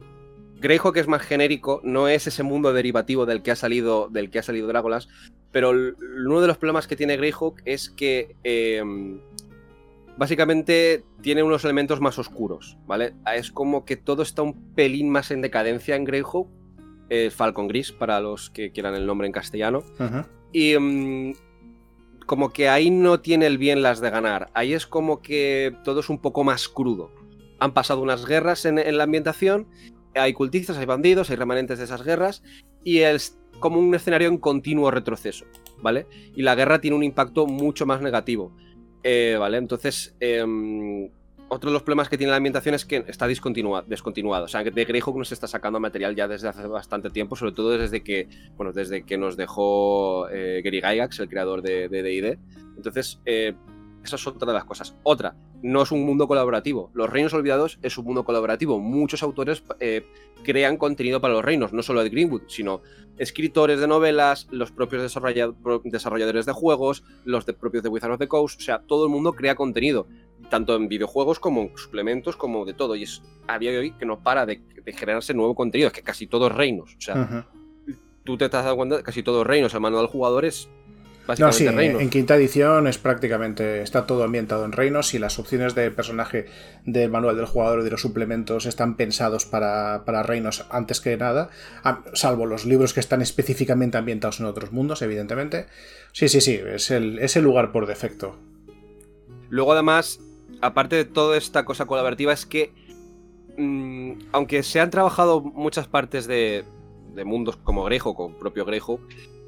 Greyhawk 0.60 0.96
es 0.96 1.08
más 1.08 1.22
genérico, 1.22 1.80
no 1.84 2.08
es 2.08 2.26
ese 2.26 2.42
mundo 2.42 2.72
derivativo 2.72 3.26
del 3.26 3.42
que 3.42 3.50
ha 3.50 3.56
salido, 3.56 4.08
del 4.08 4.30
que 4.30 4.38
ha 4.38 4.42
salido 4.42 4.66
Dragonlance, 4.66 5.08
pero 5.52 5.70
uno 5.70 6.40
de 6.40 6.46
los 6.46 6.58
problemas 6.58 6.86
que 6.86 6.96
tiene 6.96 7.16
Greyhawk 7.16 7.60
es 7.64 7.90
que 7.90 8.34
em, 8.44 9.20
básicamente 10.16 11.04
tiene 11.20 11.42
unos 11.42 11.64
elementos 11.64 12.00
más 12.00 12.18
oscuros, 12.18 12.78
¿vale? 12.86 13.14
Es 13.34 13.52
como 13.52 13.84
que 13.84 13.96
todo 13.96 14.22
está 14.22 14.42
un 14.42 14.74
pelín 14.74 15.10
más 15.10 15.30
en 15.30 15.42
decadencia 15.42 15.96
en 15.96 16.04
Greyhawk, 16.04 16.48
Falcon 17.30 17.68
Gris 17.68 17.92
para 17.92 18.20
los 18.20 18.50
que 18.50 18.72
quieran 18.72 18.96
el 18.96 19.06
nombre 19.06 19.28
en 19.28 19.32
castellano, 19.32 19.84
y 20.50 20.72
em, 20.72 21.34
como 22.26 22.52
que 22.52 22.68
ahí 22.68 22.90
no 22.90 23.20
tiene 23.20 23.46
el 23.46 23.58
bien 23.58 23.82
las 23.82 24.00
de 24.00 24.10
ganar, 24.10 24.50
ahí 24.54 24.72
es 24.72 24.86
como 24.86 25.20
que 25.22 25.76
todo 25.84 26.00
es 26.00 26.08
un 26.08 26.18
poco 26.20 26.42
más 26.42 26.68
crudo. 26.68 27.12
Han 27.60 27.72
pasado 27.72 28.02
unas 28.02 28.26
guerras 28.26 28.64
en 28.64 28.96
la 28.98 29.04
ambientación 29.04 29.68
hay 30.14 30.32
cultistas, 30.32 30.76
hay 30.78 30.86
bandidos, 30.86 31.30
hay 31.30 31.36
remanentes 31.36 31.78
de 31.78 31.84
esas 31.84 32.02
guerras 32.02 32.42
y 32.82 32.98
es 32.98 33.38
como 33.60 33.78
un 33.78 33.94
escenario 33.94 34.28
en 34.28 34.38
continuo 34.38 34.90
retroceso, 34.90 35.46
¿vale? 35.82 36.06
Y 36.34 36.42
la 36.42 36.54
guerra 36.54 36.80
tiene 36.80 36.96
un 36.96 37.02
impacto 37.02 37.46
mucho 37.46 37.86
más 37.86 38.00
negativo, 38.00 38.54
eh, 39.02 39.36
¿vale? 39.38 39.58
Entonces, 39.58 40.14
em, 40.20 41.08
otro 41.48 41.70
de 41.70 41.74
los 41.74 41.82
problemas 41.82 42.08
que 42.08 42.18
tiene 42.18 42.30
la 42.30 42.36
ambientación 42.36 42.74
es 42.74 42.84
que 42.84 43.04
está 43.06 43.28
descontinuado. 43.28 44.44
O 44.44 44.48
sea, 44.48 44.64
de 44.64 44.84
Greyhawk 44.84 45.16
no 45.16 45.24
se 45.24 45.34
está 45.34 45.46
sacando 45.46 45.78
material 45.78 46.16
ya 46.16 46.26
desde 46.26 46.48
hace 46.48 46.66
bastante 46.66 47.10
tiempo, 47.10 47.36
sobre 47.36 47.52
todo 47.52 47.76
desde 47.78 48.02
que, 48.02 48.28
bueno, 48.56 48.72
desde 48.72 49.04
que 49.04 49.18
nos 49.18 49.36
dejó 49.36 50.28
eh, 50.30 50.62
Gary 50.64 50.80
Gygax, 50.80 51.20
el 51.20 51.28
creador 51.28 51.62
de 51.62 51.88
D&D. 51.88 52.38
Entonces, 52.76 53.20
eh, 53.24 53.54
esa 54.04 54.16
es 54.16 54.26
otra 54.26 54.46
de 54.46 54.52
las 54.52 54.64
cosas. 54.64 54.96
Otra, 55.02 55.36
no 55.62 55.82
es 55.82 55.90
un 55.90 56.04
mundo 56.04 56.28
colaborativo. 56.28 56.90
Los 56.94 57.10
Reinos 57.10 57.32
Olvidados 57.34 57.78
es 57.82 57.96
un 57.98 58.04
mundo 58.04 58.24
colaborativo. 58.24 58.78
Muchos 58.78 59.22
autores 59.22 59.62
eh, 59.80 60.06
crean 60.42 60.76
contenido 60.76 61.20
para 61.20 61.34
los 61.34 61.44
reinos, 61.44 61.72
no 61.72 61.82
solo 61.82 62.02
de 62.02 62.10
Greenwood, 62.10 62.42
sino 62.48 62.82
escritores 63.18 63.80
de 63.80 63.86
novelas, 63.86 64.48
los 64.50 64.72
propios 64.72 65.02
desarrolladores 65.02 66.46
de 66.46 66.52
juegos, 66.52 67.04
los 67.24 67.46
de 67.46 67.54
propios 67.54 67.82
de 67.82 67.88
Wizards 67.88 68.14
of 68.14 68.18
the 68.18 68.28
Coast. 68.28 68.60
O 68.60 68.64
sea, 68.64 68.80
todo 68.80 69.04
el 69.04 69.10
mundo 69.10 69.32
crea 69.32 69.54
contenido, 69.54 70.06
tanto 70.50 70.76
en 70.76 70.88
videojuegos 70.88 71.40
como 71.40 71.62
en 71.62 71.76
suplementos, 71.76 72.36
como 72.36 72.64
de 72.64 72.74
todo. 72.74 72.96
Y 72.96 73.04
es 73.04 73.22
a 73.46 73.58
día 73.58 73.70
de 73.70 73.78
hoy 73.78 73.92
que 73.92 74.06
no 74.06 74.22
para 74.22 74.46
de, 74.46 74.62
generarse 74.86 75.34
nuevo 75.34 75.54
contenido, 75.54 75.88
es 75.88 75.94
que 75.94 76.02
casi 76.02 76.26
todos 76.26 76.54
reinos. 76.54 76.94
O 76.96 77.00
sea, 77.00 77.46
tú 78.24 78.36
te 78.36 78.46
estás 78.46 78.64
dando 78.64 78.76
cuenta, 78.76 79.02
casi 79.02 79.22
todos 79.22 79.46
reinos, 79.46 79.72
el 79.74 79.80
manual 79.80 80.04
del 80.04 80.10
jugador 80.10 80.44
es 80.44 80.68
no, 81.38 81.52
sí, 81.52 81.66
en 81.66 82.10
quinta 82.10 82.36
edición 82.36 82.86
es 82.86 82.98
prácticamente, 82.98 83.82
está 83.82 84.06
todo 84.06 84.24
ambientado 84.24 84.64
en 84.64 84.72
reinos 84.72 85.14
y 85.14 85.18
las 85.18 85.38
opciones 85.38 85.74
de 85.74 85.90
personaje 85.90 86.46
del 86.84 87.10
manual 87.10 87.36
del 87.36 87.46
jugador 87.46 87.80
y 87.80 87.84
de 87.84 87.90
los 87.90 88.02
suplementos 88.02 88.66
están 88.66 88.96
pensados 88.96 89.46
para, 89.46 90.02
reinos 90.22 90.66
antes 90.70 91.00
que 91.00 91.16
nada, 91.16 91.48
salvo 92.12 92.44
los 92.44 92.66
libros 92.66 92.92
que 92.92 93.00
están 93.00 93.22
específicamente 93.22 93.96
ambientados 93.96 94.40
en 94.40 94.46
otros 94.46 94.72
mundos, 94.72 95.00
evidentemente. 95.00 95.66
Sí, 96.12 96.28
sí, 96.28 96.40
sí, 96.40 96.60
es 96.62 96.90
el, 96.90 97.42
lugar 97.42 97.72
por 97.72 97.86
defecto. 97.86 98.38
Luego 99.48 99.72
además, 99.72 100.20
aparte 100.60 100.96
de 100.96 101.04
toda 101.04 101.38
esta 101.38 101.64
cosa 101.64 101.86
colaborativa, 101.86 102.34
es 102.34 102.44
que, 102.44 102.72
mm, 103.56 104.28
aunque 104.32 104.62
se 104.62 104.80
han 104.80 104.90
trabajado 104.90 105.40
muchas 105.40 105.88
partes 105.88 106.26
de, 106.26 106.64
de 107.14 107.24
mundos 107.24 107.56
como 107.56 107.84
Grejo, 107.84 108.14
como 108.14 108.36
propio 108.38 108.66
Grejo, 108.66 109.00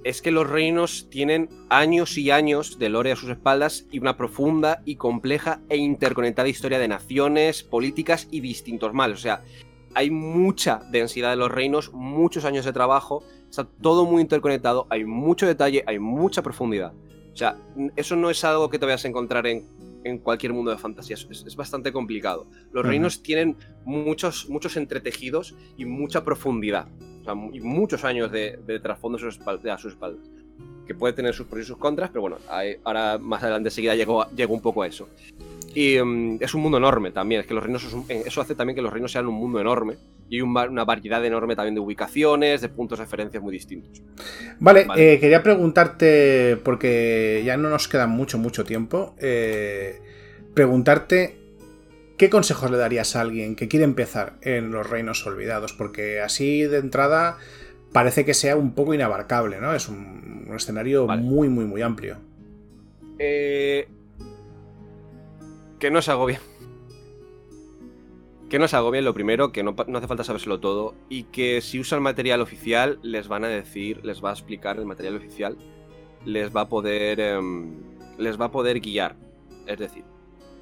es 0.06 0.22
que 0.22 0.30
los 0.30 0.48
reinos 0.48 1.08
tienen 1.10 1.48
años 1.68 2.16
y 2.16 2.30
años 2.30 2.78
de 2.78 2.88
lore 2.90 3.10
a 3.10 3.16
sus 3.16 3.28
espaldas 3.28 3.86
y 3.90 3.98
una 3.98 4.16
profunda 4.16 4.80
y 4.84 4.94
compleja 4.94 5.62
e 5.68 5.78
interconectada 5.78 6.48
historia 6.48 6.78
de 6.78 6.86
naciones, 6.86 7.64
políticas 7.64 8.28
y 8.30 8.38
distintos 8.38 8.94
males. 8.94 9.18
O 9.18 9.22
sea, 9.22 9.42
hay 9.96 10.12
mucha 10.12 10.80
densidad 10.92 11.30
de 11.30 11.36
los 11.36 11.50
reinos, 11.50 11.92
muchos 11.92 12.44
años 12.44 12.64
de 12.64 12.72
trabajo, 12.72 13.24
está 13.50 13.64
todo 13.64 14.04
muy 14.04 14.22
interconectado, 14.22 14.86
hay 14.90 15.04
mucho 15.04 15.44
detalle, 15.44 15.82
hay 15.88 15.98
mucha 15.98 16.40
profundidad. 16.40 16.92
O 17.32 17.36
sea, 17.36 17.58
eso 17.96 18.14
no 18.14 18.30
es 18.30 18.44
algo 18.44 18.70
que 18.70 18.78
te 18.78 18.86
vayas 18.86 19.04
a 19.04 19.08
encontrar 19.08 19.48
en, 19.48 19.66
cualquier 20.18 20.52
mundo 20.52 20.70
de 20.70 20.78
fantasía, 20.78 21.16
es, 21.16 21.56
bastante 21.56 21.92
complicado. 21.92 22.46
Los 22.72 22.84
reinos 22.84 23.22
tienen 23.22 23.56
muchos, 23.84 24.48
muchos 24.48 24.76
entretejidos 24.76 25.54
y 25.76 25.84
mucha 25.84 26.24
profundidad 26.24 26.88
y 27.52 27.60
muchos 27.60 28.04
años 28.04 28.30
de, 28.30 28.80
trasfondo 28.82 29.18
a 29.18 29.20
sus, 29.20 29.36
espaldas, 29.38 29.82
Que 30.86 30.94
puede 30.94 31.12
tener 31.12 31.34
sus 31.34 31.46
pros 31.46 31.62
y 31.62 31.64
sus 31.64 31.76
contras, 31.76 32.10
pero 32.10 32.22
bueno, 32.22 32.36
ahora 32.84 33.18
más 33.18 33.42
adelante 33.42 33.68
enseguida 33.68 33.94
llegó, 33.94 34.28
llegó 34.30 34.54
un 34.54 34.62
poco 34.62 34.82
a 34.82 34.86
eso. 34.86 35.08
Y 35.74 35.98
mm, 36.02 36.38
es 36.40 36.54
un 36.54 36.62
mundo 36.62 36.78
enorme 36.78 37.10
también, 37.10 37.40
es 37.42 37.46
que 37.46 37.54
los 37.54 37.62
reinos 37.62 37.84
eh, 38.08 38.22
eso 38.24 38.40
hace 38.40 38.54
también 38.54 38.76
que 38.76 38.82
los 38.82 38.92
reinos 38.92 39.12
sean 39.12 39.26
un 39.26 39.34
mundo 39.34 39.60
enorme 39.60 39.96
y 40.28 40.40
una 40.40 40.84
variedad 40.84 41.24
enorme 41.24 41.54
también 41.54 41.74
de 41.74 41.80
ubicaciones, 41.80 42.60
de 42.60 42.68
puntos 42.68 42.98
de 42.98 43.04
referencia 43.04 43.40
muy 43.40 43.52
distintos. 43.52 44.02
Vale, 44.58 44.86
eh, 44.96 45.18
quería 45.20 45.42
preguntarte, 45.42 46.56
porque 46.64 47.42
ya 47.44 47.56
no 47.56 47.70
nos 47.70 47.88
queda 47.88 48.06
mucho, 48.06 48.38
mucho 48.38 48.64
tiempo, 48.64 49.14
eh, 49.18 50.00
preguntarte 50.54 51.46
¿Qué 52.16 52.30
consejos 52.30 52.70
le 52.70 52.78
darías 52.78 53.14
a 53.14 53.20
alguien 53.20 53.56
que 53.56 53.68
quiere 53.68 53.84
empezar 53.84 54.38
en 54.40 54.70
los 54.70 54.88
reinos 54.88 55.26
olvidados? 55.26 55.74
Porque 55.74 56.20
así 56.20 56.62
de 56.62 56.78
entrada 56.78 57.36
parece 57.92 58.24
que 58.24 58.32
sea 58.32 58.56
un 58.56 58.72
poco 58.72 58.94
inabarcable, 58.94 59.60
¿no? 59.60 59.74
Es 59.74 59.88
un, 59.88 60.50
escenario 60.54 61.06
muy, 61.06 61.48
muy, 61.48 61.66
muy 61.66 61.82
amplio. 61.82 62.16
Eh... 63.18 63.86
Que 65.78 65.90
no 65.90 66.00
se 66.00 66.14
bien. 66.24 66.40
Que 68.48 68.58
no 68.58 68.68
se 68.68 68.90
bien, 68.90 69.04
lo 69.04 69.14
primero, 69.14 69.50
que 69.50 69.62
no, 69.62 69.74
hace 69.94 70.06
falta 70.06 70.22
sabérselo 70.22 70.60
todo 70.60 70.94
y 71.08 71.24
que 71.24 71.60
si 71.60 71.80
usan 71.80 72.02
material 72.02 72.40
oficial 72.40 72.98
les 73.02 73.26
van 73.26 73.44
a 73.44 73.48
decir, 73.48 74.04
les 74.04 74.24
va 74.24 74.30
a 74.30 74.32
explicar 74.32 74.76
el 74.78 74.86
material 74.86 75.16
oficial, 75.16 75.56
les 76.24 76.54
va 76.54 76.62
a 76.62 76.68
poder, 76.68 77.18
em, 77.18 77.74
les 78.18 78.40
va 78.40 78.46
a 78.46 78.50
poder 78.50 78.80
guiar. 78.80 79.16
Es 79.66 79.78
decir, 79.78 80.04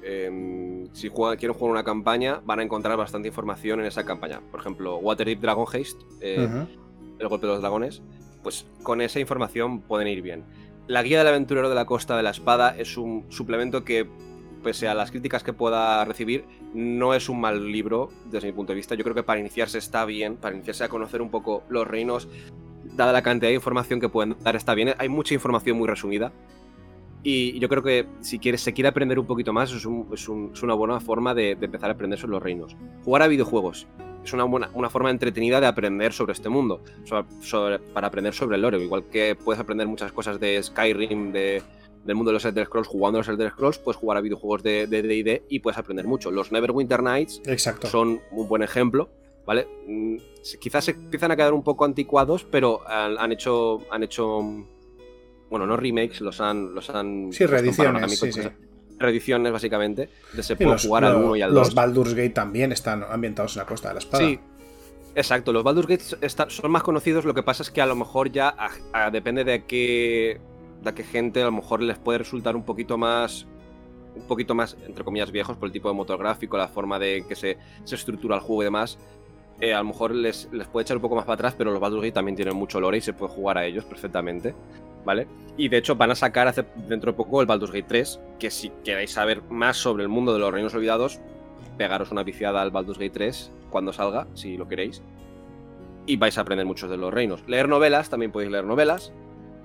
Em, 0.07 0.87
si 0.93 1.09
quieren 1.09 1.53
jugar 1.53 1.71
una 1.71 1.83
campaña, 1.83 2.39
van 2.45 2.59
a 2.59 2.63
encontrar 2.63 2.95
bastante 2.95 3.27
información 3.27 3.79
en 3.79 3.87
esa 3.87 4.05
campaña. 4.05 4.39
Por 4.51 4.59
ejemplo, 4.59 4.97
Waterdeep 4.97 5.41
Dragon 5.41 5.65
Haste, 5.65 6.05
eh, 6.21 6.47
el 7.17 7.27
golpe 7.27 7.47
de 7.47 7.53
los 7.53 7.61
dragones, 7.61 8.03
pues 8.43 8.67
con 8.83 9.01
esa 9.01 9.19
información 9.19 9.81
pueden 9.81 10.07
ir 10.07 10.21
bien. 10.21 10.43
La 10.85 11.01
guía 11.01 11.17
del 11.17 11.29
aventurero 11.29 11.69
de 11.69 11.75
la 11.75 11.85
costa 11.85 12.15
de 12.15 12.21
la 12.21 12.29
espada 12.29 12.75
es 12.77 12.97
un 12.97 13.25
suplemento 13.29 13.83
que, 13.83 14.07
pese 14.65 14.87
a 14.87 14.95
las 14.95 15.11
críticas 15.11 15.43
que 15.43 15.53
pueda 15.53 16.03
recibir, 16.05 16.43
no 16.73 17.13
es 17.13 17.29
un 17.29 17.39
mal 17.39 17.71
libro 17.71 18.09
desde 18.31 18.47
mi 18.47 18.53
punto 18.53 18.73
de 18.73 18.77
vista. 18.77 18.95
Yo 18.95 19.03
creo 19.03 19.15
que 19.15 19.21
para 19.21 19.39
iniciarse 19.39 19.77
está 19.77 20.05
bien, 20.05 20.37
para 20.37 20.55
iniciarse 20.55 20.83
a 20.83 20.89
conocer 20.89 21.21
un 21.21 21.29
poco 21.29 21.61
los 21.69 21.87
reinos, 21.87 22.27
dada 22.83 23.13
la 23.13 23.21
cantidad 23.21 23.49
de 23.49 23.55
información 23.55 23.99
que 23.99 24.09
pueden 24.09 24.35
dar, 24.41 24.55
está 24.55 24.73
bien. 24.73 24.95
Hay 24.97 25.07
mucha 25.07 25.35
información 25.35 25.77
muy 25.77 25.87
resumida. 25.87 26.33
Y 27.21 27.59
yo 27.59 27.69
creo 27.69 27.83
que 27.83 28.07
si 28.21 28.39
quieres, 28.39 28.61
se 28.61 28.73
quiere 28.73 28.87
aprender 28.87 29.19
un 29.19 29.27
poquito 29.27 29.53
más, 29.53 29.71
es, 29.71 29.85
una 29.85 30.73
buena 30.73 30.99
forma 30.99 31.35
de, 31.35 31.51
empezar 31.51 31.91
a 31.91 31.93
aprender 31.93 32.19
sobre 32.19 32.31
los 32.31 32.43
reinos. 32.43 32.75
Jugar 33.03 33.21
a 33.21 33.27
videojuegos 33.27 33.87
es 34.23 34.33
una, 34.33 34.45
buena, 34.45 34.71
una 34.73 34.89
forma 34.89 35.11
entretenida 35.11 35.61
de 35.61 35.67
aprender 35.67 36.11
sobre 36.11 36.33
este 36.33 36.49
mundo, 36.49 36.83
para 37.93 38.07
aprender 38.07 38.33
sobre 38.33 38.55
el 38.55 38.63
lore. 38.63 38.83
Igual 38.83 39.05
que 39.11 39.35
puedes 39.35 39.59
aprender 39.59 39.87
muchas 39.87 40.11
cosas 40.11 40.39
de 40.39 40.61
Skyrim, 40.61 41.31
de, 41.31 41.61
del 42.05 42.15
mundo 42.15 42.29
de 42.29 42.33
los 42.33 42.45
Elder 42.45 42.67
Scrolls, 42.67 42.87
jugando 42.87 43.17
a 43.17 43.21
los 43.21 43.27
Elder 43.27 43.51
Scrolls, 43.51 43.79
puedes 43.79 43.97
jugar 43.97 44.17
a 44.17 44.21
videojuegos 44.21 44.63
de 44.63 44.87
DD 44.87 45.43
y 45.49 45.59
puedes 45.59 45.77
aprender 45.77 46.07
mucho. 46.07 46.31
Los 46.31 46.51
Neverwinter 46.51 47.01
Nights 47.01 47.41
son 47.89 48.21
un 48.31 48.47
buen 48.47 48.63
ejemplo. 48.63 49.09
¿Vale? 49.45 49.67
Mm, 49.85 50.17
quizás 50.59 50.85
se 50.85 50.91
empiezan 50.91 51.29
a 51.29 51.35
quedar 51.35 51.53
un 51.53 51.63
poco 51.63 51.85
anticuados, 51.85 52.43
pero 52.43 52.81
han 52.87 53.31
hecho, 53.31 53.81
han 53.91 54.01
hecho 54.01 54.65
bueno, 55.49 55.67
no 55.67 55.77
remakes, 55.77 56.21
los 56.21 56.41
han. 56.41 56.73
Los 56.73 56.89
han 56.89 57.31
sí, 57.31 57.45
reediciones. 57.45 58.19
Sí, 58.19 58.41
Reediciones, 58.97 59.51
básicamente. 59.51 60.09
De 60.33 60.41
se 60.41 60.55
puede 60.55 60.77
jugar 60.77 61.03
al 61.03 61.17
1 61.17 61.35
y 61.35 61.41
al 61.41 61.53
2. 61.53 61.67
Los 61.67 61.75
Baldur's 61.75 62.13
Gate 62.13 62.29
también 62.29 62.71
están 62.71 63.03
ambientados 63.03 63.55
en 63.55 63.59
la 63.59 63.65
costa 63.65 63.89
de 63.89 63.95
la 63.95 63.99
espada. 63.99 64.25
Sí. 64.25 64.39
Exacto, 65.15 65.53
los 65.53 65.63
Baldur's 65.63 65.87
Gate 65.87 66.29
son 66.49 66.71
más 66.71 66.83
conocidos, 66.83 67.23
lo 67.23 67.33
que 67.33 67.41
pasa 67.41 67.63
es 67.63 67.71
que 67.71 67.81
a 67.81 67.85
lo 67.85 67.95
mejor 67.95 68.31
ya 68.31 68.53
depende 69.13 69.45
de 69.45 69.63
qué, 69.63 70.41
qué 70.93 71.03
gente, 71.03 71.41
a 71.41 71.45
lo 71.45 71.51
mejor 71.51 71.81
les 71.81 71.97
puede 71.97 72.19
resultar 72.19 72.55
un 72.55 72.63
poquito 72.63 72.97
más 72.97 73.47
un 74.15 74.27
poquito 74.27 74.55
más, 74.55 74.77
entre 74.85 75.03
comillas, 75.03 75.29
viejos 75.29 75.57
por 75.57 75.67
el 75.67 75.73
tipo 75.73 75.89
de 75.89 75.93
motor 75.93 76.17
gráfico, 76.17 76.55
la 76.57 76.69
forma 76.69 76.97
de 76.99 77.25
que 77.27 77.35
se, 77.35 77.57
se 77.83 77.95
estructura 77.95 78.35
el 78.35 78.41
juego 78.41 78.61
y 78.61 78.65
demás 78.65 78.97
eh, 79.61 79.73
a 79.73 79.77
lo 79.79 79.85
mejor 79.85 80.13
les, 80.13 80.49
les, 80.51 80.67
puede 80.67 80.83
echar 80.83 80.97
un 80.97 81.01
poco 81.01 81.15
más 81.15 81.25
para 81.25 81.35
atrás, 81.35 81.55
pero 81.57 81.71
los 81.71 81.79
Baldur's 81.79 82.03
Gate 82.03 82.13
también 82.13 82.35
tienen 82.35 82.55
mucho 82.55 82.79
lore 82.79 82.97
y 82.97 83.01
se 83.01 83.13
puede 83.13 83.31
jugar 83.31 83.57
a 83.57 83.65
ellos 83.65 83.85
perfectamente. 83.85 84.53
¿Vale? 85.05 85.27
Y 85.55 85.69
de 85.69 85.77
hecho 85.77 85.95
van 85.95 86.11
a 86.11 86.15
sacar 86.15 86.47
hace, 86.47 86.65
dentro 86.87 87.11
de 87.11 87.17
poco 87.17 87.39
el 87.39 87.47
Baldur's 87.47 87.71
Gate 87.71 87.85
3, 87.87 88.19
que 88.39 88.49
si 88.49 88.71
queréis 88.83 89.11
saber 89.11 89.43
más 89.49 89.77
sobre 89.77 90.03
el 90.03 90.09
mundo 90.09 90.33
de 90.33 90.39
los 90.39 90.51
reinos 90.51 90.73
olvidados, 90.73 91.21
pegaros 91.77 92.11
una 92.11 92.23
viciada 92.23 92.61
al 92.61 92.71
Baldur's 92.71 92.97
Gate 92.97 93.11
3 93.11 93.51
cuando 93.69 93.93
salga, 93.93 94.27
si 94.33 94.57
lo 94.57 94.67
queréis. 94.67 95.03
Y 96.07 96.17
vais 96.17 96.37
a 96.37 96.41
aprender 96.41 96.65
muchos 96.65 96.89
de 96.89 96.97
los 96.97 97.13
reinos. 97.13 97.43
Leer 97.47 97.69
novelas, 97.69 98.09
también 98.09 98.31
podéis 98.31 98.51
leer 98.51 98.65
novelas. 98.65 99.13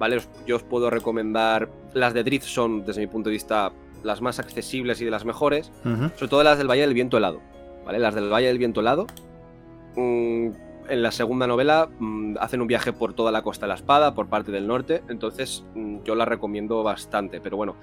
¿Vale? 0.00 0.18
Yo 0.46 0.56
os 0.56 0.62
puedo 0.62 0.88
recomendar. 0.88 1.68
Las 1.92 2.14
de 2.14 2.24
Drift 2.24 2.46
son, 2.46 2.86
desde 2.86 3.02
mi 3.02 3.06
punto 3.06 3.28
de 3.28 3.34
vista, 3.34 3.70
las 4.02 4.22
más 4.22 4.38
accesibles 4.38 4.98
y 5.02 5.04
de 5.04 5.10
las 5.10 5.26
mejores. 5.26 5.70
Sobre 5.84 6.28
todo 6.28 6.42
las 6.42 6.56
del 6.56 6.68
Valle 6.68 6.80
del 6.80 6.94
Viento 6.94 7.18
Helado. 7.18 7.40
¿Vale? 7.84 7.98
Las 7.98 8.14
del 8.14 8.32
Valle 8.32 8.46
del 8.46 8.56
Viento 8.56 8.80
Helado. 8.80 9.06
Mmm, 9.96 10.48
en 10.88 11.02
la 11.02 11.10
segunda 11.12 11.46
novela 11.46 11.90
mmm, 11.98 12.36
hacen 12.40 12.62
un 12.62 12.66
viaje 12.66 12.94
por 12.94 13.12
toda 13.12 13.30
la 13.30 13.42
Costa 13.42 13.66
de 13.66 13.68
la 13.68 13.74
Espada, 13.74 14.14
por 14.14 14.28
parte 14.28 14.50
del 14.50 14.66
norte. 14.66 15.02
Entonces, 15.10 15.64
mmm, 15.74 15.98
yo 16.02 16.14
la 16.14 16.24
recomiendo 16.24 16.82
bastante. 16.82 17.42
Pero 17.42 17.58
bueno, 17.58 17.76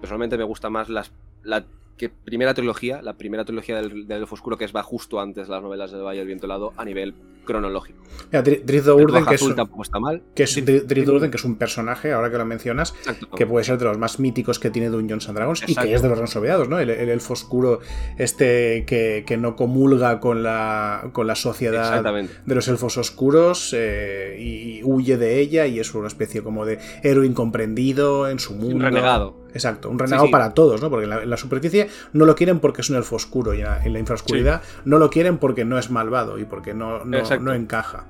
personalmente 0.00 0.38
me 0.38 0.44
gusta 0.44 0.70
más 0.70 0.88
las, 0.88 1.10
la 1.42 1.64
que 1.96 2.08
primera 2.08 2.54
trilogía, 2.54 3.02
la 3.02 3.14
primera 3.14 3.44
trilogía 3.44 3.76
del, 3.76 4.06
del 4.06 4.22
Elfo 4.22 4.34
Oscuro, 4.34 4.56
que 4.56 4.64
es 4.64 4.74
va 4.74 4.82
justo 4.82 5.20
antes 5.20 5.48
las 5.48 5.62
novelas 5.62 5.92
del 5.92 6.02
Valle 6.02 6.18
del 6.18 6.26
Viento 6.26 6.46
Helado 6.46 6.72
a 6.76 6.84
nivel 6.84 7.14
cronológico. 7.44 8.02
Mira, 8.32 8.42
Drift 8.42 8.88
Urden, 8.88 9.26
que 9.26 9.34
es, 9.34 9.42
un, 9.42 9.54
tampoco 9.54 9.82
está 9.82 10.00
mal. 10.00 10.22
Que 10.34 10.44
es, 10.44 10.64
Drift 10.64 11.08
Urden, 11.08 11.30
que 11.30 11.36
es 11.36 11.44
un 11.44 11.56
personaje, 11.56 12.12
ahora 12.12 12.30
que 12.30 12.38
lo 12.38 12.44
mencionas, 12.44 12.94
Exacto. 12.98 13.30
que 13.30 13.46
puede 13.46 13.64
ser 13.64 13.78
de 13.78 13.84
los 13.84 13.98
más 13.98 14.18
míticos 14.18 14.58
que 14.58 14.70
tiene 14.70 14.88
Dungeons 14.88 15.28
and 15.28 15.36
Dragons 15.36 15.62
Exacto. 15.62 15.82
y 15.82 15.90
que 15.90 15.94
es 15.94 16.02
de 16.02 16.08
los 16.08 16.18
Reinos 16.18 16.36
Olvidados, 16.36 16.68
¿no? 16.68 16.78
El, 16.78 16.90
el, 16.90 17.08
elfo 17.08 17.34
oscuro 17.34 17.80
este 18.18 18.84
que, 18.86 19.24
que, 19.26 19.36
no 19.36 19.56
comulga 19.56 20.20
con 20.20 20.42
la, 20.42 21.10
con 21.12 21.26
la 21.26 21.34
sociedad 21.34 22.02
de 22.02 22.54
los 22.54 22.66
elfos 22.68 22.96
oscuros 22.96 23.74
eh, 23.76 24.36
y 24.40 24.82
huye 24.82 25.16
de 25.16 25.38
ella 25.38 25.66
y 25.66 25.78
es 25.78 25.94
una 25.94 26.08
especie 26.08 26.42
como 26.42 26.64
de 26.64 26.78
héroe 27.02 27.26
incomprendido 27.26 28.28
en 28.28 28.38
su 28.38 28.54
mundo. 28.54 28.76
Un 28.76 28.82
renegado. 28.82 29.43
Exacto, 29.54 29.88
un 29.88 29.98
renegado 29.98 30.24
sí, 30.24 30.28
sí. 30.28 30.32
para 30.32 30.52
todos, 30.52 30.82
¿no? 30.82 30.90
Porque 30.90 31.04
en 31.04 31.10
la, 31.10 31.22
en 31.22 31.30
la, 31.30 31.36
superficie 31.36 31.88
no 32.12 32.26
lo 32.26 32.34
quieren 32.34 32.58
porque 32.58 32.80
es 32.80 32.90
un 32.90 32.96
elfo 32.96 33.14
oscuro 33.14 33.54
y 33.54 33.60
en 33.60 33.66
la, 33.66 33.84
en 33.84 33.92
la 33.92 34.00
infraoscuridad 34.00 34.62
sí. 34.62 34.80
no 34.84 34.98
lo 34.98 35.10
quieren 35.10 35.38
porque 35.38 35.64
no 35.64 35.78
es 35.78 35.90
malvado 35.90 36.38
y 36.40 36.44
porque 36.44 36.74
no, 36.74 37.04
no, 37.04 37.22
no, 37.40 37.54
encaja. 37.54 38.04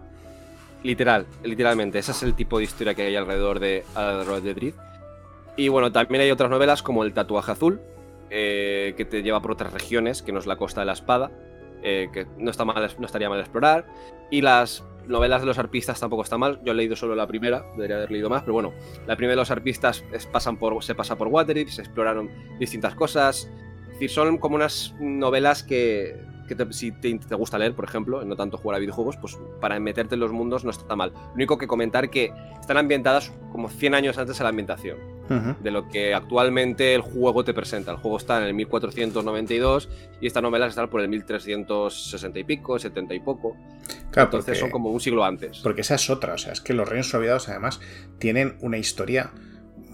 Literal, 0.82 1.26
literalmente. 1.42 1.98
Ese 1.98 2.12
es 2.12 2.22
el 2.22 2.34
tipo 2.34 2.58
de 2.58 2.64
historia 2.64 2.94
que 2.94 3.02
hay 3.02 3.16
alrededor 3.16 3.60
de, 3.60 3.84
alrededor 3.94 4.42
de 4.42 4.54
Drift. 4.54 4.78
Y 5.56 5.68
bueno, 5.68 5.92
también 5.92 6.22
hay 6.22 6.30
otras 6.30 6.50
novelas 6.50 6.82
como 6.82 7.04
El 7.04 7.12
tatuaje 7.12 7.52
azul, 7.52 7.80
eh, 8.30 8.94
que 8.96 9.04
te 9.04 9.22
lleva 9.22 9.40
por 9.40 9.52
otras 9.52 9.72
regiones, 9.72 10.22
que 10.22 10.32
no 10.32 10.40
es 10.40 10.46
la 10.46 10.56
costa 10.56 10.80
de 10.80 10.86
la 10.86 10.94
espada, 10.94 11.30
eh, 11.82 12.08
que 12.12 12.26
no, 12.38 12.50
está 12.50 12.64
mal, 12.64 12.90
no 12.98 13.06
estaría 13.06 13.28
mal 13.28 13.40
explorar. 13.40 13.86
Y 14.30 14.40
las 14.40 14.82
novelas 15.06 15.40
de 15.42 15.46
los 15.46 15.58
arpistas 15.58 16.00
tampoco 16.00 16.22
está 16.22 16.38
mal. 16.38 16.60
Yo 16.64 16.72
he 16.72 16.74
leído 16.74 16.96
solo 16.96 17.14
la 17.14 17.26
primera, 17.26 17.64
debería 17.76 17.96
haber 17.96 18.10
leído 18.10 18.28
más, 18.30 18.42
pero 18.42 18.54
bueno, 18.54 18.72
la 19.06 19.16
primera 19.16 19.32
de 19.32 19.36
los 19.36 19.50
arpistas 19.50 20.04
es, 20.12 20.26
pasan 20.26 20.56
por, 20.56 20.82
se 20.82 20.94
pasa 20.94 21.16
por 21.16 21.28
Waterdeep, 21.28 21.68
se 21.68 21.82
exploraron 21.82 22.30
distintas 22.58 22.94
cosas. 22.94 23.50
Es 23.86 23.92
decir, 23.92 24.10
son 24.10 24.38
como 24.38 24.56
unas 24.56 24.94
novelas 24.98 25.62
que, 25.62 26.16
que 26.46 26.54
te, 26.54 26.72
si 26.72 26.92
te, 26.92 27.18
te, 27.18 27.34
gusta 27.34 27.58
leer, 27.58 27.74
por 27.74 27.84
ejemplo, 27.84 28.22
y 28.22 28.26
no 28.26 28.36
tanto 28.36 28.56
jugar 28.56 28.76
a 28.76 28.78
videojuegos, 28.78 29.16
pues 29.16 29.38
para 29.60 29.78
meterte 29.80 30.14
en 30.14 30.20
los 30.20 30.32
mundos 30.32 30.64
no 30.64 30.70
está 30.70 30.96
mal. 30.96 31.12
Lo 31.12 31.34
único 31.34 31.58
que 31.58 31.66
comentar 31.66 32.10
que 32.10 32.32
están 32.60 32.76
ambientadas 32.76 33.32
como 33.52 33.68
100 33.68 33.94
años 33.94 34.18
antes 34.18 34.38
de 34.38 34.44
la 34.44 34.50
ambientación. 34.50 34.98
Uh 35.30 35.32
-huh. 35.32 35.58
De 35.58 35.70
lo 35.70 35.88
que 35.88 36.14
actualmente 36.14 36.94
el 36.94 37.00
juego 37.00 37.44
te 37.44 37.54
presenta. 37.54 37.92
El 37.92 37.96
juego 37.96 38.18
está 38.18 38.38
en 38.38 38.44
el 38.44 38.54
1492 38.54 39.88
y 40.20 40.26
esta 40.26 40.42
novela 40.42 40.66
está 40.66 40.86
por 40.88 41.00
el 41.00 41.08
1360 41.08 42.38
y 42.38 42.44
pico, 42.44 42.78
70 42.78 43.14
y 43.14 43.20
poco. 43.20 43.56
Claro, 44.10 44.26
Entonces 44.28 44.44
porque, 44.44 44.60
son 44.60 44.70
como 44.70 44.90
un 44.90 45.00
siglo 45.00 45.24
antes. 45.24 45.60
Porque 45.60 45.80
esa 45.80 45.94
es 45.94 46.10
otra. 46.10 46.34
O 46.34 46.38
sea, 46.38 46.52
es 46.52 46.60
que 46.60 46.74
los 46.74 46.86
Reinos 46.86 47.12
Olvidados 47.14 47.48
además 47.48 47.80
tienen 48.18 48.56
una 48.60 48.76
historia 48.76 49.32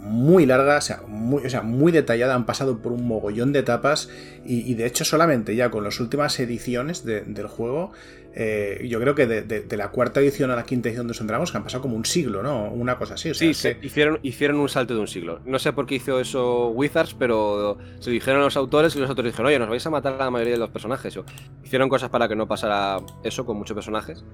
muy 0.01 0.47
larga, 0.47 0.79
o 0.79 0.81
sea, 0.81 1.03
muy, 1.07 1.45
o 1.45 1.51
sea, 1.51 1.63
muy 1.63 1.93
detallada, 1.93 2.35
han 2.35 2.47
pasado 2.47 2.79
por 2.79 2.93
un 2.93 3.07
mogollón 3.07 3.53
de 3.53 3.61
etapas 3.61 4.09
y, 4.45 4.71
y 4.71 4.75
de 4.75 4.87
hecho 4.87 5.05
solamente 5.05 5.55
ya 5.55 5.71
con 5.71 5.85
las 5.85 6.01
últimas 6.01 6.39
ediciones 6.41 7.05
de, 7.05 7.23
del 7.23 7.47
juego, 7.47 7.93
eh, 8.33 8.87
yo 8.89 9.01
creo 9.01 9.15
que 9.15 9.27
de, 9.27 9.43
de, 9.43 9.63
de, 9.63 9.77
la 9.77 9.89
cuarta 9.89 10.21
edición 10.21 10.53
a 10.53 10.57
la 10.57 10.65
quinta 10.65 10.89
edición 10.89 11.09
de 11.09 11.15
Dragons 11.15 11.51
que 11.51 11.57
han 11.57 11.65
pasado 11.65 11.83
como 11.83 11.97
un 11.97 12.05
siglo, 12.05 12.43
¿no? 12.43 12.71
Una 12.71 12.97
cosa 12.97 13.15
así. 13.15 13.31
O 13.31 13.35
sea, 13.35 13.53
sí, 13.53 13.75
que... 13.75 13.87
hicieron, 13.87 14.21
hicieron 14.23 14.59
un 14.59 14.69
salto 14.69 14.95
de 14.95 15.01
un 15.01 15.09
siglo. 15.09 15.41
No 15.45 15.59
sé 15.59 15.73
por 15.73 15.87
qué 15.87 15.97
hizo 15.97 16.21
eso 16.21 16.69
Wizards, 16.69 17.15
pero 17.15 17.79
se 17.99 18.11
dijeron 18.11 18.41
a 18.41 18.45
los 18.45 18.57
autores 18.57 18.95
y 18.95 19.01
los 19.01 19.09
autores 19.09 19.33
dijeron, 19.33 19.49
oye, 19.49 19.59
nos 19.59 19.69
vais 19.69 19.85
a 19.85 19.91
matar 19.91 20.15
a 20.15 20.25
la 20.25 20.31
mayoría 20.31 20.55
de 20.55 20.61
los 20.61 20.71
personajes. 20.71 21.17
O, 21.17 21.25
hicieron 21.65 21.89
cosas 21.89 22.11
para 22.11 22.29
que 22.29 22.37
no 22.37 22.47
pasara 22.47 22.99
eso 23.25 23.45
con 23.45 23.57
muchos 23.57 23.75
personajes, 23.75 24.25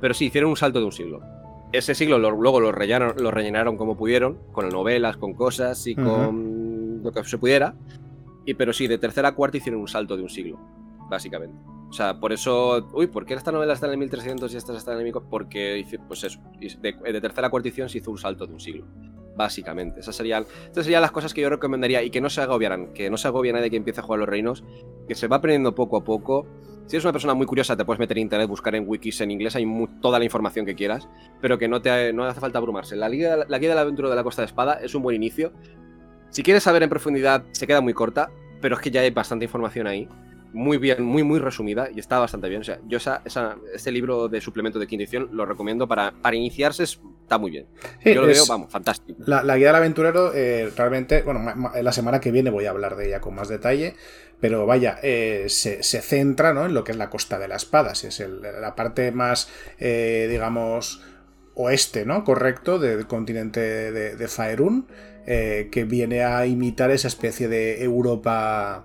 pero 0.00 0.14
sí, 0.14 0.26
hicieron 0.26 0.50
un 0.50 0.56
salto 0.56 0.80
de 0.80 0.86
un 0.86 0.92
siglo 0.92 1.22
ese 1.78 1.94
siglo 1.94 2.18
lo, 2.18 2.30
luego 2.30 2.60
lo 2.60 2.72
rellenaron, 2.72 3.16
lo 3.22 3.30
rellenaron 3.30 3.76
como 3.76 3.96
pudieron, 3.96 4.38
con 4.52 4.68
novelas, 4.68 5.16
con 5.16 5.34
cosas 5.34 5.86
y 5.86 5.94
con 5.94 6.06
uh 6.06 6.32
-huh. 6.32 7.02
lo 7.02 7.12
que 7.12 7.24
se 7.24 7.38
pudiera. 7.38 7.74
Y, 8.46 8.54
pero 8.54 8.72
sí, 8.72 8.86
de 8.86 8.98
tercera 8.98 9.28
a 9.28 9.34
cuarta 9.34 9.56
hicieron 9.56 9.80
un 9.80 9.88
salto 9.88 10.16
de 10.16 10.22
un 10.22 10.28
siglo, 10.28 10.58
básicamente. 11.08 11.56
O 11.88 11.92
sea, 11.92 12.18
por 12.18 12.32
eso. 12.32 12.90
Uy, 12.92 13.06
¿por 13.06 13.24
qué 13.24 13.34
esta 13.34 13.52
novela 13.52 13.72
está 13.72 13.86
en 13.86 13.92
el 13.92 13.98
1300 13.98 14.52
y 14.52 14.56
esta 14.56 14.76
está 14.76 14.92
en 14.92 14.98
el 14.98 15.04
1000? 15.04 15.14
Porque, 15.30 15.86
pues 16.08 16.24
eso, 16.24 16.40
de, 16.58 16.92
de 16.92 17.20
tercera 17.20 17.46
a 17.46 17.50
cuarta 17.50 17.68
edición 17.68 17.88
se 17.88 17.98
hizo 17.98 18.10
un 18.10 18.18
salto 18.18 18.46
de 18.46 18.52
un 18.52 18.60
siglo. 18.60 18.86
Básicamente. 19.36 20.00
Esas 20.00 20.14
serían, 20.14 20.44
estas 20.66 20.84
serían 20.84 21.02
las 21.02 21.10
cosas 21.10 21.34
que 21.34 21.40
yo 21.40 21.50
recomendaría 21.50 22.02
y 22.02 22.10
que 22.10 22.20
no 22.20 22.30
se 22.30 22.40
agobiaran. 22.40 22.92
Que 22.92 23.10
no 23.10 23.16
se 23.16 23.28
agobie 23.28 23.52
nadie 23.52 23.70
que 23.70 23.76
empiece 23.76 24.00
a 24.00 24.02
jugar 24.02 24.20
los 24.20 24.28
reinos. 24.28 24.64
Que 25.08 25.14
se 25.14 25.26
va 25.28 25.36
aprendiendo 25.36 25.74
poco 25.74 25.96
a 25.96 26.04
poco 26.04 26.46
si 26.86 26.96
eres 26.96 27.04
una 27.04 27.12
persona 27.12 27.34
muy 27.34 27.46
curiosa, 27.46 27.76
te 27.76 27.84
puedes 27.84 27.98
meter 27.98 28.18
en 28.18 28.22
internet, 28.22 28.48
buscar 28.48 28.74
en 28.74 28.84
wikis 28.86 29.20
en 29.22 29.30
inglés, 29.30 29.56
hay 29.56 29.66
toda 30.02 30.18
la 30.18 30.24
información 30.24 30.66
que 30.66 30.74
quieras, 30.74 31.08
pero 31.40 31.58
que 31.58 31.66
no 31.66 31.80
te 31.80 32.12
no 32.12 32.24
hace 32.24 32.40
falta 32.40 32.58
abrumarse. 32.58 32.94
La 32.94 33.08
guía, 33.08 33.36
la 33.48 33.58
guía 33.58 33.70
de 33.70 33.74
la 33.74 33.80
aventura 33.80 34.10
de 34.10 34.16
la 34.16 34.22
Costa 34.22 34.42
de 34.42 34.46
Espada 34.46 34.74
es 34.74 34.94
un 34.94 35.02
buen 35.02 35.16
inicio. 35.16 35.52
Si 36.30 36.42
quieres 36.42 36.62
saber 36.62 36.82
en 36.82 36.90
profundidad, 36.90 37.44
se 37.52 37.66
queda 37.66 37.80
muy 37.80 37.94
corta, 37.94 38.30
pero 38.60 38.76
es 38.76 38.82
que 38.82 38.90
ya 38.90 39.00
hay 39.00 39.10
bastante 39.10 39.46
información 39.46 39.86
ahí. 39.86 40.08
Muy 40.54 40.78
bien, 40.78 41.02
muy, 41.02 41.24
muy 41.24 41.40
resumida 41.40 41.88
y 41.92 41.98
está 41.98 42.20
bastante 42.20 42.48
bien. 42.48 42.60
O 42.60 42.64
sea, 42.64 42.78
yo 42.86 42.98
esa, 42.98 43.22
esa, 43.24 43.56
este 43.74 43.90
libro 43.90 44.28
de 44.28 44.40
suplemento 44.40 44.78
de 44.78 44.86
quinta 44.86 45.02
edición 45.02 45.28
lo 45.32 45.44
recomiendo 45.44 45.88
para, 45.88 46.12
para 46.12 46.36
iniciarse, 46.36 46.84
está 46.84 47.38
muy 47.38 47.50
bien. 47.50 47.66
Sí, 48.04 48.14
yo 48.14 48.20
lo 48.20 48.28
veo, 48.28 48.46
vamos, 48.48 48.70
fantástico. 48.70 49.18
La, 49.26 49.42
la 49.42 49.56
guía 49.56 49.66
del 49.68 49.76
aventurero, 49.76 50.32
eh, 50.32 50.70
realmente, 50.76 51.22
bueno, 51.22 51.52
la 51.82 51.92
semana 51.92 52.20
que 52.20 52.30
viene 52.30 52.50
voy 52.50 52.66
a 52.66 52.70
hablar 52.70 52.94
de 52.94 53.08
ella 53.08 53.20
con 53.20 53.34
más 53.34 53.48
detalle 53.48 53.96
pero 54.40 54.66
vaya, 54.66 54.98
eh, 55.02 55.46
se, 55.48 55.82
se, 55.82 56.02
centra 56.02 56.52
¿no? 56.52 56.66
en 56.66 56.74
lo 56.74 56.84
que 56.84 56.92
es 56.92 56.98
la 56.98 57.08
Costa 57.08 57.38
de 57.38 57.48
las 57.48 57.62
Espadas, 57.62 58.04
es 58.04 58.20
el, 58.20 58.42
la 58.42 58.74
parte 58.74 59.10
más, 59.10 59.48
eh, 59.78 60.26
digamos, 60.28 61.02
oeste, 61.54 62.04
¿no? 62.04 62.24
Correcto, 62.24 62.78
del 62.78 63.06
continente 63.06 63.60
de, 63.60 64.16
de 64.16 64.28
Faerun, 64.28 64.86
que 65.24 65.86
viene 65.88 66.24
a 66.24 66.44
imitar 66.44 66.90
esa 66.90 67.08
especie 67.08 67.48
de 67.48 67.82
Europa, 67.82 68.84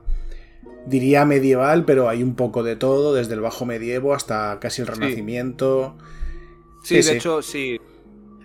diría 0.86 1.26
medieval, 1.26 1.86
pero 1.86 2.10
hay 2.10 2.24
un 2.24 2.36
poco 2.36 2.64
de 2.64 2.76
todo, 2.76 3.14
desde 3.14 3.34
el 3.34 3.42
Bajo 3.42 3.66
Medievo 3.66 4.14
hasta 4.14 4.60
casi 4.60 4.82
el 4.82 4.88
Renacimiento. 4.88 5.96
Sí, 6.84 6.96
sí, 6.96 7.04
sí. 7.04 7.10
de 7.10 7.18
hecho, 7.18 7.42
sí, 7.42 7.80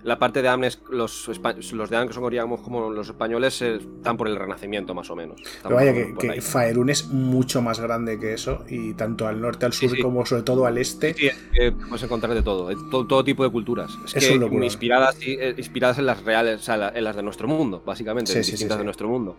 la 0.04 0.18
parte 0.18 0.42
de 0.42 0.48
Amnes, 0.48 0.80
los, 0.90 1.28
los 1.72 1.90
de 1.90 1.96
Amnes, 1.96 2.16
digamos, 2.30 2.60
como 2.60 2.90
los 2.90 3.08
españoles, 3.08 3.60
eh, 3.62 3.76
están 3.76 4.16
por 4.16 4.28
el 4.28 4.36
Renacimiento, 4.36 4.94
más 4.94 5.10
o 5.10 5.16
menos. 5.16 5.40
Pero 5.62 5.76
vaya, 5.76 5.94
que, 5.94 6.14
que 6.14 6.40
Faerun 6.42 6.90
es 6.90 7.06
mucho 7.08 7.62
más 7.62 7.80
grande 7.80 8.18
que 8.20 8.34
eso, 8.34 8.64
y 8.68 8.92
tanto 8.94 9.26
al 9.26 9.40
norte, 9.40 9.64
al 9.64 9.72
sur, 9.72 9.88
sí, 9.88 9.96
sí. 9.96 10.02
como 10.02 10.26
sobre 10.26 10.42
todo 10.42 10.66
al 10.66 10.76
este. 10.76 11.14
Sí, 11.14 11.28
eh, 11.58 11.72
puedes 11.72 12.02
encontrar 12.02 12.34
de 12.34 12.42
todo, 12.42 12.68
todo, 12.90 13.06
todo, 13.06 13.24
tipo 13.24 13.44
de 13.44 13.50
culturas. 13.50 13.92
Es, 14.04 14.16
es 14.16 14.28
que 14.28 14.64
inspiradas, 14.64 15.16
eh, 15.22 15.54
inspiradas 15.56 15.98
en 15.98 16.06
las 16.06 16.22
reales, 16.22 16.60
o 16.60 16.64
sea, 16.64 16.92
en 16.94 17.02
las 17.02 17.16
de 17.16 17.22
nuestro 17.22 17.48
mundo, 17.48 17.82
básicamente, 17.84 18.30
sí, 18.42 18.50
distintas 18.50 18.78
de 18.78 18.84
nuestro 18.84 19.08
mundo. 19.08 19.36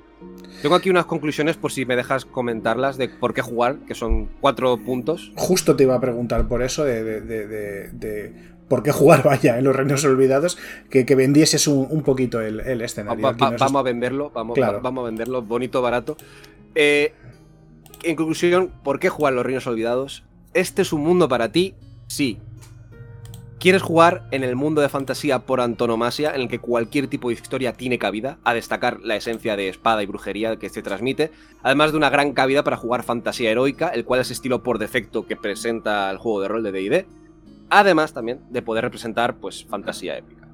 Tengo 0.63 0.73
aquí 0.73 0.89
unas 0.89 1.05
conclusiones, 1.05 1.57
por 1.57 1.71
si 1.71 1.85
me 1.85 1.95
dejas 1.95 2.25
comentarlas, 2.25 2.97
de 2.97 3.09
por 3.09 3.35
qué 3.35 3.43
jugar, 3.43 3.77
que 3.87 3.93
son 3.93 4.29
cuatro 4.41 4.77
puntos. 4.77 5.31
Justo 5.35 5.75
te 5.75 5.83
iba 5.83 5.93
a 5.93 6.01
preguntar 6.01 6.47
por 6.47 6.63
eso, 6.63 6.83
de, 6.83 7.03
de, 7.03 7.21
de, 7.21 7.89
de 7.89 8.54
por 8.67 8.83
qué 8.83 8.91
jugar, 8.91 9.23
vaya, 9.25 9.57
en 9.57 9.63
los 9.63 9.75
reinos 9.75 10.03
olvidados, 10.05 10.57
que, 10.89 11.05
que 11.05 11.15
vendieses 11.15 11.67
un, 11.67 11.87
un, 11.89 12.03
poquito 12.03 12.41
el, 12.41 12.59
el 12.61 12.81
escenario. 12.81 13.23
Va, 13.23 13.31
va, 13.31 13.51
vamos 13.57 13.79
a 13.79 13.83
venderlo, 13.83 14.31
vamos, 14.33 14.55
claro. 14.55 14.81
vamos 14.81 15.03
a 15.03 15.05
venderlo, 15.05 15.41
bonito, 15.41 15.81
barato. 15.81 16.17
Eh, 16.73 17.13
en 18.03 18.15
conclusión, 18.15 18.71
¿por 18.83 18.99
qué 18.99 19.09
jugar 19.09 19.33
los 19.33 19.45
reinos 19.45 19.65
olvidados? 19.67 20.23
¿Este 20.53 20.83
es 20.83 20.93
un 20.93 21.01
mundo 21.01 21.27
para 21.27 21.51
ti? 21.51 21.75
Sí. 22.07 22.39
¿Quieres 23.59 23.81
jugar 23.81 24.27
en 24.29 24.43
el 24.43 24.55
mundo 24.55 24.81
de 24.81 24.89
fantasía 24.89 25.39
por 25.39 25.59
antonomasia, 25.59 26.35
en 26.35 26.41
el 26.41 26.47
que 26.47 26.59
cualquier 26.59 27.07
tipo 27.07 27.29
de 27.29 27.33
historia 27.33 27.73
tiene 27.73 27.97
cabida, 27.97 28.37
a 28.43 28.53
destacar 28.53 28.99
la 29.01 29.15
esencia 29.15 29.55
de 29.55 29.69
espada 29.69 30.03
y 30.03 30.05
brujería 30.05 30.57
que 30.57 30.69
se 30.69 30.83
transmite, 30.83 31.31
además 31.63 31.91
de 31.91 31.97
una 31.97 32.11
gran 32.11 32.33
cabida 32.33 32.63
para 32.63 32.77
jugar 32.77 33.01
fantasía 33.01 33.49
heroica, 33.49 33.87
el 33.87 34.05
cual 34.05 34.21
es 34.21 34.29
estilo 34.29 34.61
por 34.61 34.77
defecto 34.77 35.25
que 35.25 35.35
presenta 35.35 36.11
el 36.11 36.17
juego 36.17 36.41
de 36.41 36.47
rol 36.47 36.63
de 36.63 36.71
D&D? 36.71 37.07
Además 37.69 38.13
también 38.13 38.41
de 38.49 38.61
poder 38.61 38.83
representar 38.83 39.37
pues 39.37 39.65
fantasía 39.65 40.17
épica. 40.17 40.45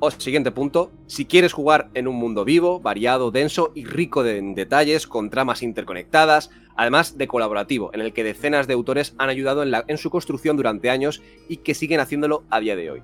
O 0.00 0.12
siguiente 0.12 0.52
punto, 0.52 0.92
si 1.08 1.24
quieres 1.24 1.52
jugar 1.52 1.90
en 1.94 2.06
un 2.06 2.14
mundo 2.14 2.44
vivo, 2.44 2.78
variado, 2.78 3.32
denso 3.32 3.72
y 3.74 3.84
rico 3.84 4.22
de, 4.22 4.38
en 4.38 4.54
detalles, 4.54 5.08
con 5.08 5.28
tramas 5.28 5.64
interconectadas, 5.64 6.50
además 6.76 7.18
de 7.18 7.26
colaborativo, 7.26 7.90
en 7.92 8.00
el 8.00 8.12
que 8.12 8.22
decenas 8.22 8.68
de 8.68 8.74
autores 8.74 9.16
han 9.18 9.28
ayudado 9.28 9.64
en, 9.64 9.98
su 9.98 10.10
construcción 10.10 10.56
durante 10.56 10.88
años 10.88 11.20
y 11.48 11.58
que 11.58 11.74
siguen 11.74 11.98
haciéndolo 11.98 12.44
a 12.48 12.60
día 12.60 12.76
de 12.76 12.92
hoy. 12.92 13.02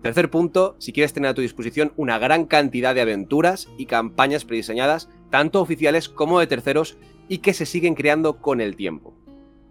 Tercer 0.00 0.30
punto, 0.30 0.74
si 0.78 0.94
quieres 0.94 1.12
tener 1.12 1.30
a 1.30 1.34
tu 1.34 1.42
disposición 1.42 1.92
una 1.96 2.18
gran 2.18 2.46
cantidad 2.46 2.94
de 2.94 3.02
aventuras 3.02 3.68
y 3.76 3.84
campañas 3.84 4.46
prediseñadas, 4.46 5.10
tanto 5.28 5.60
oficiales 5.60 6.08
como 6.08 6.40
de 6.40 6.46
terceros, 6.46 6.96
y 7.28 7.38
que 7.38 7.52
se 7.52 7.66
siguen 7.66 7.94
creando 7.94 8.38
con 8.38 8.62
el 8.62 8.74
tiempo. 8.74 9.14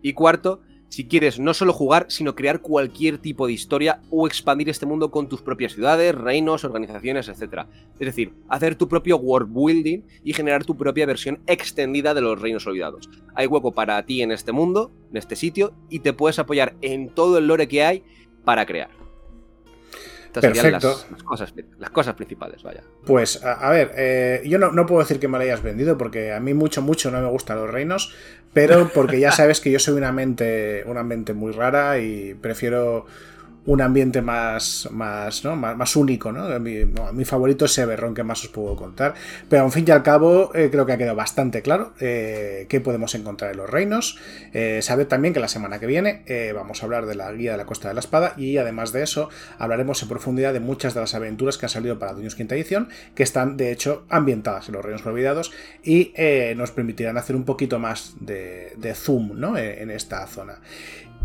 Y 0.04 0.14
cuarto, 0.14 0.62
si 0.92 1.06
quieres 1.06 1.40
no 1.40 1.54
solo 1.54 1.72
jugar, 1.72 2.08
sino 2.10 2.36
crear 2.36 2.60
cualquier 2.60 3.18
tipo 3.18 3.48
de 3.48 3.54
historia 3.54 4.02
o 4.10 4.28
expandir 4.28 4.68
este 4.68 4.86
mundo 4.86 5.10
con 5.10 5.30
tus 5.30 5.42
propias 5.42 5.72
ciudades, 5.72 6.14
reinos, 6.14 6.66
organizaciones, 6.66 7.30
etc. 7.30 7.66
Es 7.98 8.08
decir, 8.08 8.34
hacer 8.50 8.76
tu 8.76 8.90
propio 8.90 9.16
world 9.16 9.54
building 9.54 10.02
y 10.26 10.34
generar 10.34 10.66
tu 10.66 10.76
propia 10.76 11.06
versión 11.06 11.40
extendida 11.48 12.14
de 12.14 12.20
los 12.20 12.42
reinos 12.42 12.68
olvidados. 12.68 13.10
Hay 13.36 13.48
hueco 13.48 13.72
para 13.72 14.06
ti 14.06 14.22
en 14.22 14.34
este 14.34 14.52
mundo, 14.52 14.92
en 15.12 15.16
este 15.16 15.38
sitio, 15.38 15.74
y 15.90 16.00
te 16.00 16.12
puedes 16.12 16.40
apoyar 16.40 16.76
en 16.82 17.08
todo 17.08 17.38
el 17.38 17.48
lore 17.48 17.70
que 17.70 17.86
hay 17.86 18.04
para 18.44 18.66
crear. 18.66 19.01
Estas 20.32 20.46
Perfecto. 20.46 20.88
Las, 20.88 21.12
las, 21.12 21.24
cosas, 21.24 21.54
las, 21.78 21.90
cosas, 21.90 22.16
principales, 22.16 22.64
vaya. 22.64 22.82
Pues, 23.06 23.44
a, 23.44 23.52
a 23.52 23.70
ver, 23.70 23.92
eh, 23.98 24.42
yo 24.46 24.60
no, 24.60 24.72
no, 24.72 24.86
puedo 24.86 25.02
decir 25.02 25.20
que 25.20 25.28
me 25.28 25.38
lo 25.38 25.44
hayas 25.44 25.62
vendido, 25.62 25.98
porque 25.98 26.32
a 26.32 26.40
mí 26.40 26.54
mucho, 26.54 26.82
mucho 26.82 27.12
no 27.12 27.20
me 27.20 27.28
gustan 27.28 27.58
los 27.58 27.70
reinos, 27.70 28.14
pero 28.54 28.90
porque 28.94 29.20
ya 29.20 29.34
sabes 29.34 29.60
que 29.60 29.72
yo 29.72 29.80
soy 29.80 29.96
una 29.96 30.14
mente, 30.14 30.86
una 30.86 31.04
mente 31.04 31.34
muy 31.34 31.52
rara 31.52 32.00
y 32.00 32.34
prefiero 32.36 33.08
un 33.66 33.82
ambiente 33.82 34.22
más, 34.22 34.88
más, 34.92 35.44
¿no? 35.44 35.56
más, 35.56 35.76
más 35.76 35.96
único. 35.96 36.32
¿no? 36.32 36.60
Mi, 36.60 37.26
favorito 37.26 37.66
es 37.66 37.78
Everron, 37.78 38.14
que 38.14 38.24
más 38.24 38.44
os 38.44 38.50
puedo 38.50 38.76
contar. 38.76 39.14
Pero 39.50 39.66
al 39.66 39.72
fin 39.72 39.86
y 39.88 39.92
al 39.92 40.04
cabo, 40.04 40.52
eh, 40.54 40.70
creo 40.72 40.86
que 40.86 40.94
ha 40.94 40.98
quedado 40.98 41.16
bastante 41.16 41.62
claro 41.62 41.94
eh, 42.00 42.66
qué 42.70 42.82
podemos 42.82 43.14
encontrar 43.16 43.52
en 43.52 43.58
los 43.58 43.70
reinos. 43.70 44.18
Eh, 44.54 44.82
también 45.08 45.34
que 45.34 45.40
la 45.40 45.48
semana 45.48 45.80
que 45.80 45.86
viene 45.88 46.24
eh, 46.26 46.54
vamos 46.54 46.82
a 46.82 46.86
hablar 46.86 47.06
de 47.06 47.16
la 47.16 47.32
guía 47.32 47.52
de 47.52 47.58
la 47.58 47.66
Costa 47.66 47.88
de 47.88 47.94
la 47.94 48.00
Espada 48.00 48.34
y 48.38 48.58
además 48.58 48.92
de 48.92 49.04
eso 49.04 49.30
hablaremos 49.58 50.02
en 50.02 50.10
profundidad 50.10 50.54
de 50.54 50.60
muchas 50.60 50.94
de 50.94 51.02
las 51.02 51.16
aventuras 51.16 51.58
que 51.58 51.66
han 51.66 51.70
salido 51.70 51.98
para 51.98 52.14
Dungeons 52.14 52.36
Quinta 52.36 52.56
Edición, 52.56 52.90
que 53.16 53.24
están 53.24 53.58
de 53.58 53.72
hecho 53.72 54.06
ambientadas 54.10 54.68
en 54.68 54.76
los 54.76 54.84
reinos 54.84 55.06
olvidados 55.06 55.52
y 55.84 56.14
eh, 56.16 56.54
nos 56.58 56.72
permitirán 56.72 57.18
hacer 57.18 57.36
un 57.36 57.46
poquito 57.46 57.80
más 57.80 58.16
de, 58.20 58.74
de 58.78 58.94
zoom 58.94 59.40
¿no? 59.40 59.58
en 59.58 59.92
esta 59.92 60.26
zona. 60.28 60.60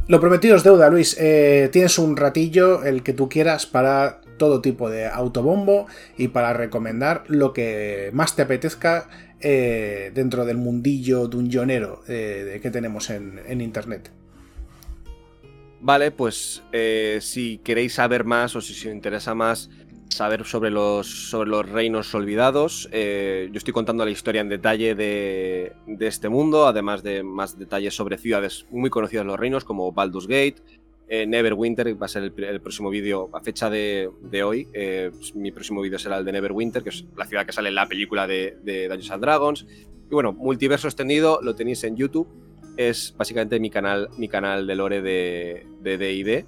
Lo 0.08 0.20
prometido 0.20 0.56
es 0.56 0.62
deuda, 0.62 0.88
Luis. 0.88 1.16
Eh, 1.18 1.68
tienes 1.72 1.98
un 1.98 2.16
ratillo, 2.16 2.84
el 2.84 3.02
que 3.02 3.12
tú 3.12 3.28
quieras, 3.28 3.66
para 3.66 4.20
todo 4.36 4.60
tipo 4.60 4.88
de 4.88 5.06
autobombo 5.06 5.86
y 6.16 6.28
para 6.28 6.52
recomendar 6.52 7.24
lo 7.26 7.52
que 7.52 8.10
más 8.12 8.36
te 8.36 8.42
apetezca 8.42 9.08
eh, 9.40 10.12
dentro 10.14 10.44
del 10.44 10.58
mundillo 10.58 11.26
dungeonero 11.26 12.02
eh, 12.08 12.60
que 12.62 12.70
tenemos 12.70 13.10
en, 13.10 13.40
en, 13.46 13.60
internet. 13.60 14.10
Vale, 15.80 16.10
pues 16.10 16.62
eh, 16.72 17.18
si 17.20 17.58
queréis 17.58 17.94
saber 17.94 18.24
más 18.24 18.56
o 18.56 18.60
si 18.60 18.72
os 18.72 18.84
interesa 18.94 19.34
más 19.34 19.70
saber 20.08 20.44
sobre 20.44 20.70
los, 20.70 21.30
sobre 21.30 21.50
los 21.50 21.68
reinos 21.68 22.14
olvidados. 22.14 22.88
Eh, 22.92 23.48
yo 23.52 23.58
estoy 23.58 23.72
contando 23.72 24.04
la 24.04 24.10
historia 24.10 24.40
en 24.40 24.48
detalle 24.48 24.94
de, 24.94 25.72
de, 25.86 26.06
este 26.06 26.28
mundo, 26.28 26.66
además 26.66 27.02
de 27.02 27.22
más 27.22 27.58
detalles 27.58 27.94
sobre 27.94 28.18
ciudades 28.18 28.66
muy 28.70 28.90
conocidas 28.90 29.26
los 29.26 29.38
reinos, 29.38 29.64
como 29.64 29.92
Baldur's 29.92 30.26
Gate, 30.26 30.56
eh, 31.08 31.26
Neverwinter, 31.26 32.00
va 32.00 32.06
a 32.06 32.08
ser 32.08 32.24
el, 32.24 32.60
próximo 32.60 32.90
vídeo 32.90 33.30
a 33.32 33.40
fecha 33.40 33.70
de, 33.70 34.10
de 34.22 34.42
hoy. 34.42 34.68
Eh, 34.72 35.12
mi 35.34 35.52
próximo 35.52 35.80
vídeo 35.80 35.98
será 35.98 36.18
el 36.18 36.24
de 36.24 36.32
Neverwinter, 36.32 36.82
que 36.82 36.88
es 36.88 37.04
la 37.16 37.26
ciudad 37.26 37.46
que 37.46 37.52
sale 37.52 37.68
en 37.68 37.76
la 37.76 37.86
película 37.86 38.26
de, 38.26 38.58
de 38.62 38.88
Dungeons 38.88 39.10
and 39.12 39.22
Dragons. 39.22 39.66
Y 40.10 40.14
bueno, 40.14 40.32
multiverso 40.32 40.88
extendido 40.88 41.40
lo 41.42 41.54
tenéis 41.54 41.84
en 41.84 41.96
YouTube. 41.96 42.28
Es 42.76 43.14
básicamente 43.16 43.60
mi 43.60 43.70
canal, 43.70 44.08
mi 44.18 44.28
canal 44.28 44.66
de 44.66 44.74
lore 44.74 45.00
de 45.00 45.66
D&D. 45.80 46.46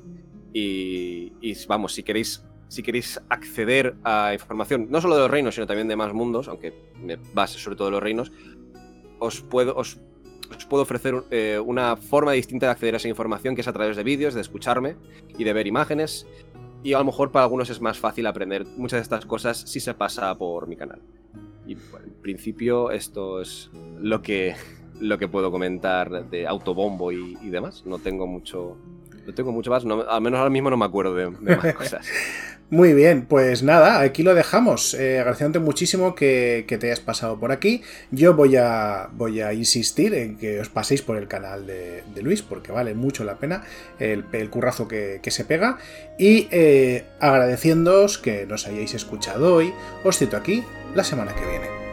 Y, 0.52 1.32
y 1.40 1.66
vamos, 1.66 1.92
si 1.92 2.02
queréis 2.02 2.42
si 2.68 2.82
queréis 2.82 3.20
acceder 3.28 3.96
a 4.04 4.32
información, 4.34 4.88
no 4.90 5.00
solo 5.00 5.16
de 5.16 5.22
los 5.22 5.30
reinos, 5.30 5.54
sino 5.54 5.66
también 5.66 5.88
de 5.88 5.96
más 5.96 6.12
mundos, 6.12 6.48
aunque 6.48 6.74
me 7.02 7.16
base 7.34 7.58
sobre 7.58 7.76
todo 7.76 7.88
en 7.88 7.94
los 7.94 8.02
reinos, 8.02 8.32
os 9.18 9.40
puedo, 9.40 9.74
os, 9.76 9.98
os 10.54 10.64
puedo 10.66 10.82
ofrecer 10.82 11.22
eh, 11.30 11.60
una 11.64 11.96
forma 11.96 12.32
distinta 12.32 12.66
de 12.66 12.72
acceder 12.72 12.94
a 12.94 12.96
esa 12.98 13.08
información, 13.08 13.54
que 13.54 13.62
es 13.62 13.68
a 13.68 13.72
través 13.72 13.96
de 13.96 14.04
vídeos, 14.04 14.34
de 14.34 14.40
escucharme 14.40 14.96
y 15.36 15.44
de 15.44 15.52
ver 15.52 15.66
imágenes. 15.66 16.26
Y 16.82 16.92
a 16.92 16.98
lo 16.98 17.04
mejor 17.04 17.32
para 17.32 17.44
algunos 17.44 17.70
es 17.70 17.80
más 17.80 17.98
fácil 17.98 18.26
aprender 18.26 18.64
muchas 18.76 18.98
de 18.98 19.02
estas 19.02 19.26
cosas 19.26 19.58
si 19.58 19.80
se 19.80 19.94
pasa 19.94 20.34
por 20.36 20.68
mi 20.68 20.76
canal. 20.76 21.00
Y 21.66 21.74
bueno, 21.74 22.06
en 22.06 22.22
principio 22.22 22.90
esto 22.90 23.40
es 23.40 23.70
lo 23.98 24.22
que, 24.22 24.54
lo 25.00 25.18
que 25.18 25.26
puedo 25.26 25.50
comentar 25.50 26.30
de 26.30 26.46
autobombo 26.46 27.12
y, 27.12 27.36
y 27.42 27.50
demás. 27.50 27.82
No 27.84 27.98
tengo 27.98 28.26
mucho, 28.26 28.76
no 29.26 29.34
tengo 29.34 29.52
mucho 29.52 29.70
más, 29.70 29.84
no, 29.84 30.02
al 30.02 30.20
menos 30.22 30.38
ahora 30.38 30.50
mismo 30.50 30.70
no 30.70 30.76
me 30.76 30.84
acuerdo 30.84 31.14
de, 31.14 31.30
de 31.30 31.56
más 31.56 31.74
cosas. 31.74 32.08
Muy 32.70 32.92
bien, 32.92 33.24
pues 33.24 33.62
nada, 33.62 34.00
aquí 34.00 34.22
lo 34.22 34.34
dejamos. 34.34 34.92
Eh, 34.92 35.18
agradeciéndote 35.18 35.58
muchísimo 35.58 36.14
que, 36.14 36.66
te 36.68 36.86
hayas 36.86 37.00
pasado 37.00 37.40
por 37.40 37.50
aquí. 37.50 37.82
Yo 38.10 38.34
voy 38.34 38.56
a, 38.56 39.08
voy 39.12 39.40
a 39.40 39.54
insistir 39.54 40.12
en 40.12 40.36
que 40.36 40.60
os 40.60 40.68
paséis 40.68 41.00
por 41.00 41.16
el 41.16 41.28
canal 41.28 41.66
de, 41.66 42.02
de 42.14 42.22
Luis, 42.22 42.42
porque 42.42 42.70
vale 42.70 42.92
mucho 42.92 43.24
la 43.24 43.38
pena 43.38 43.64
el, 43.98 44.26
el 44.32 44.50
currazo 44.50 44.86
que, 44.86 45.20
que, 45.22 45.30
se 45.30 45.46
pega. 45.46 45.78
Y 46.18 46.46
eh, 46.50 47.04
agradeciéndoos 47.20 48.18
que 48.18 48.44
nos 48.44 48.66
hayáis 48.66 48.92
escuchado 48.92 49.54
hoy, 49.54 49.72
os 50.04 50.18
cito 50.18 50.36
aquí 50.36 50.62
la 50.94 51.04
semana 51.04 51.34
que 51.34 51.46
viene. 51.46 51.87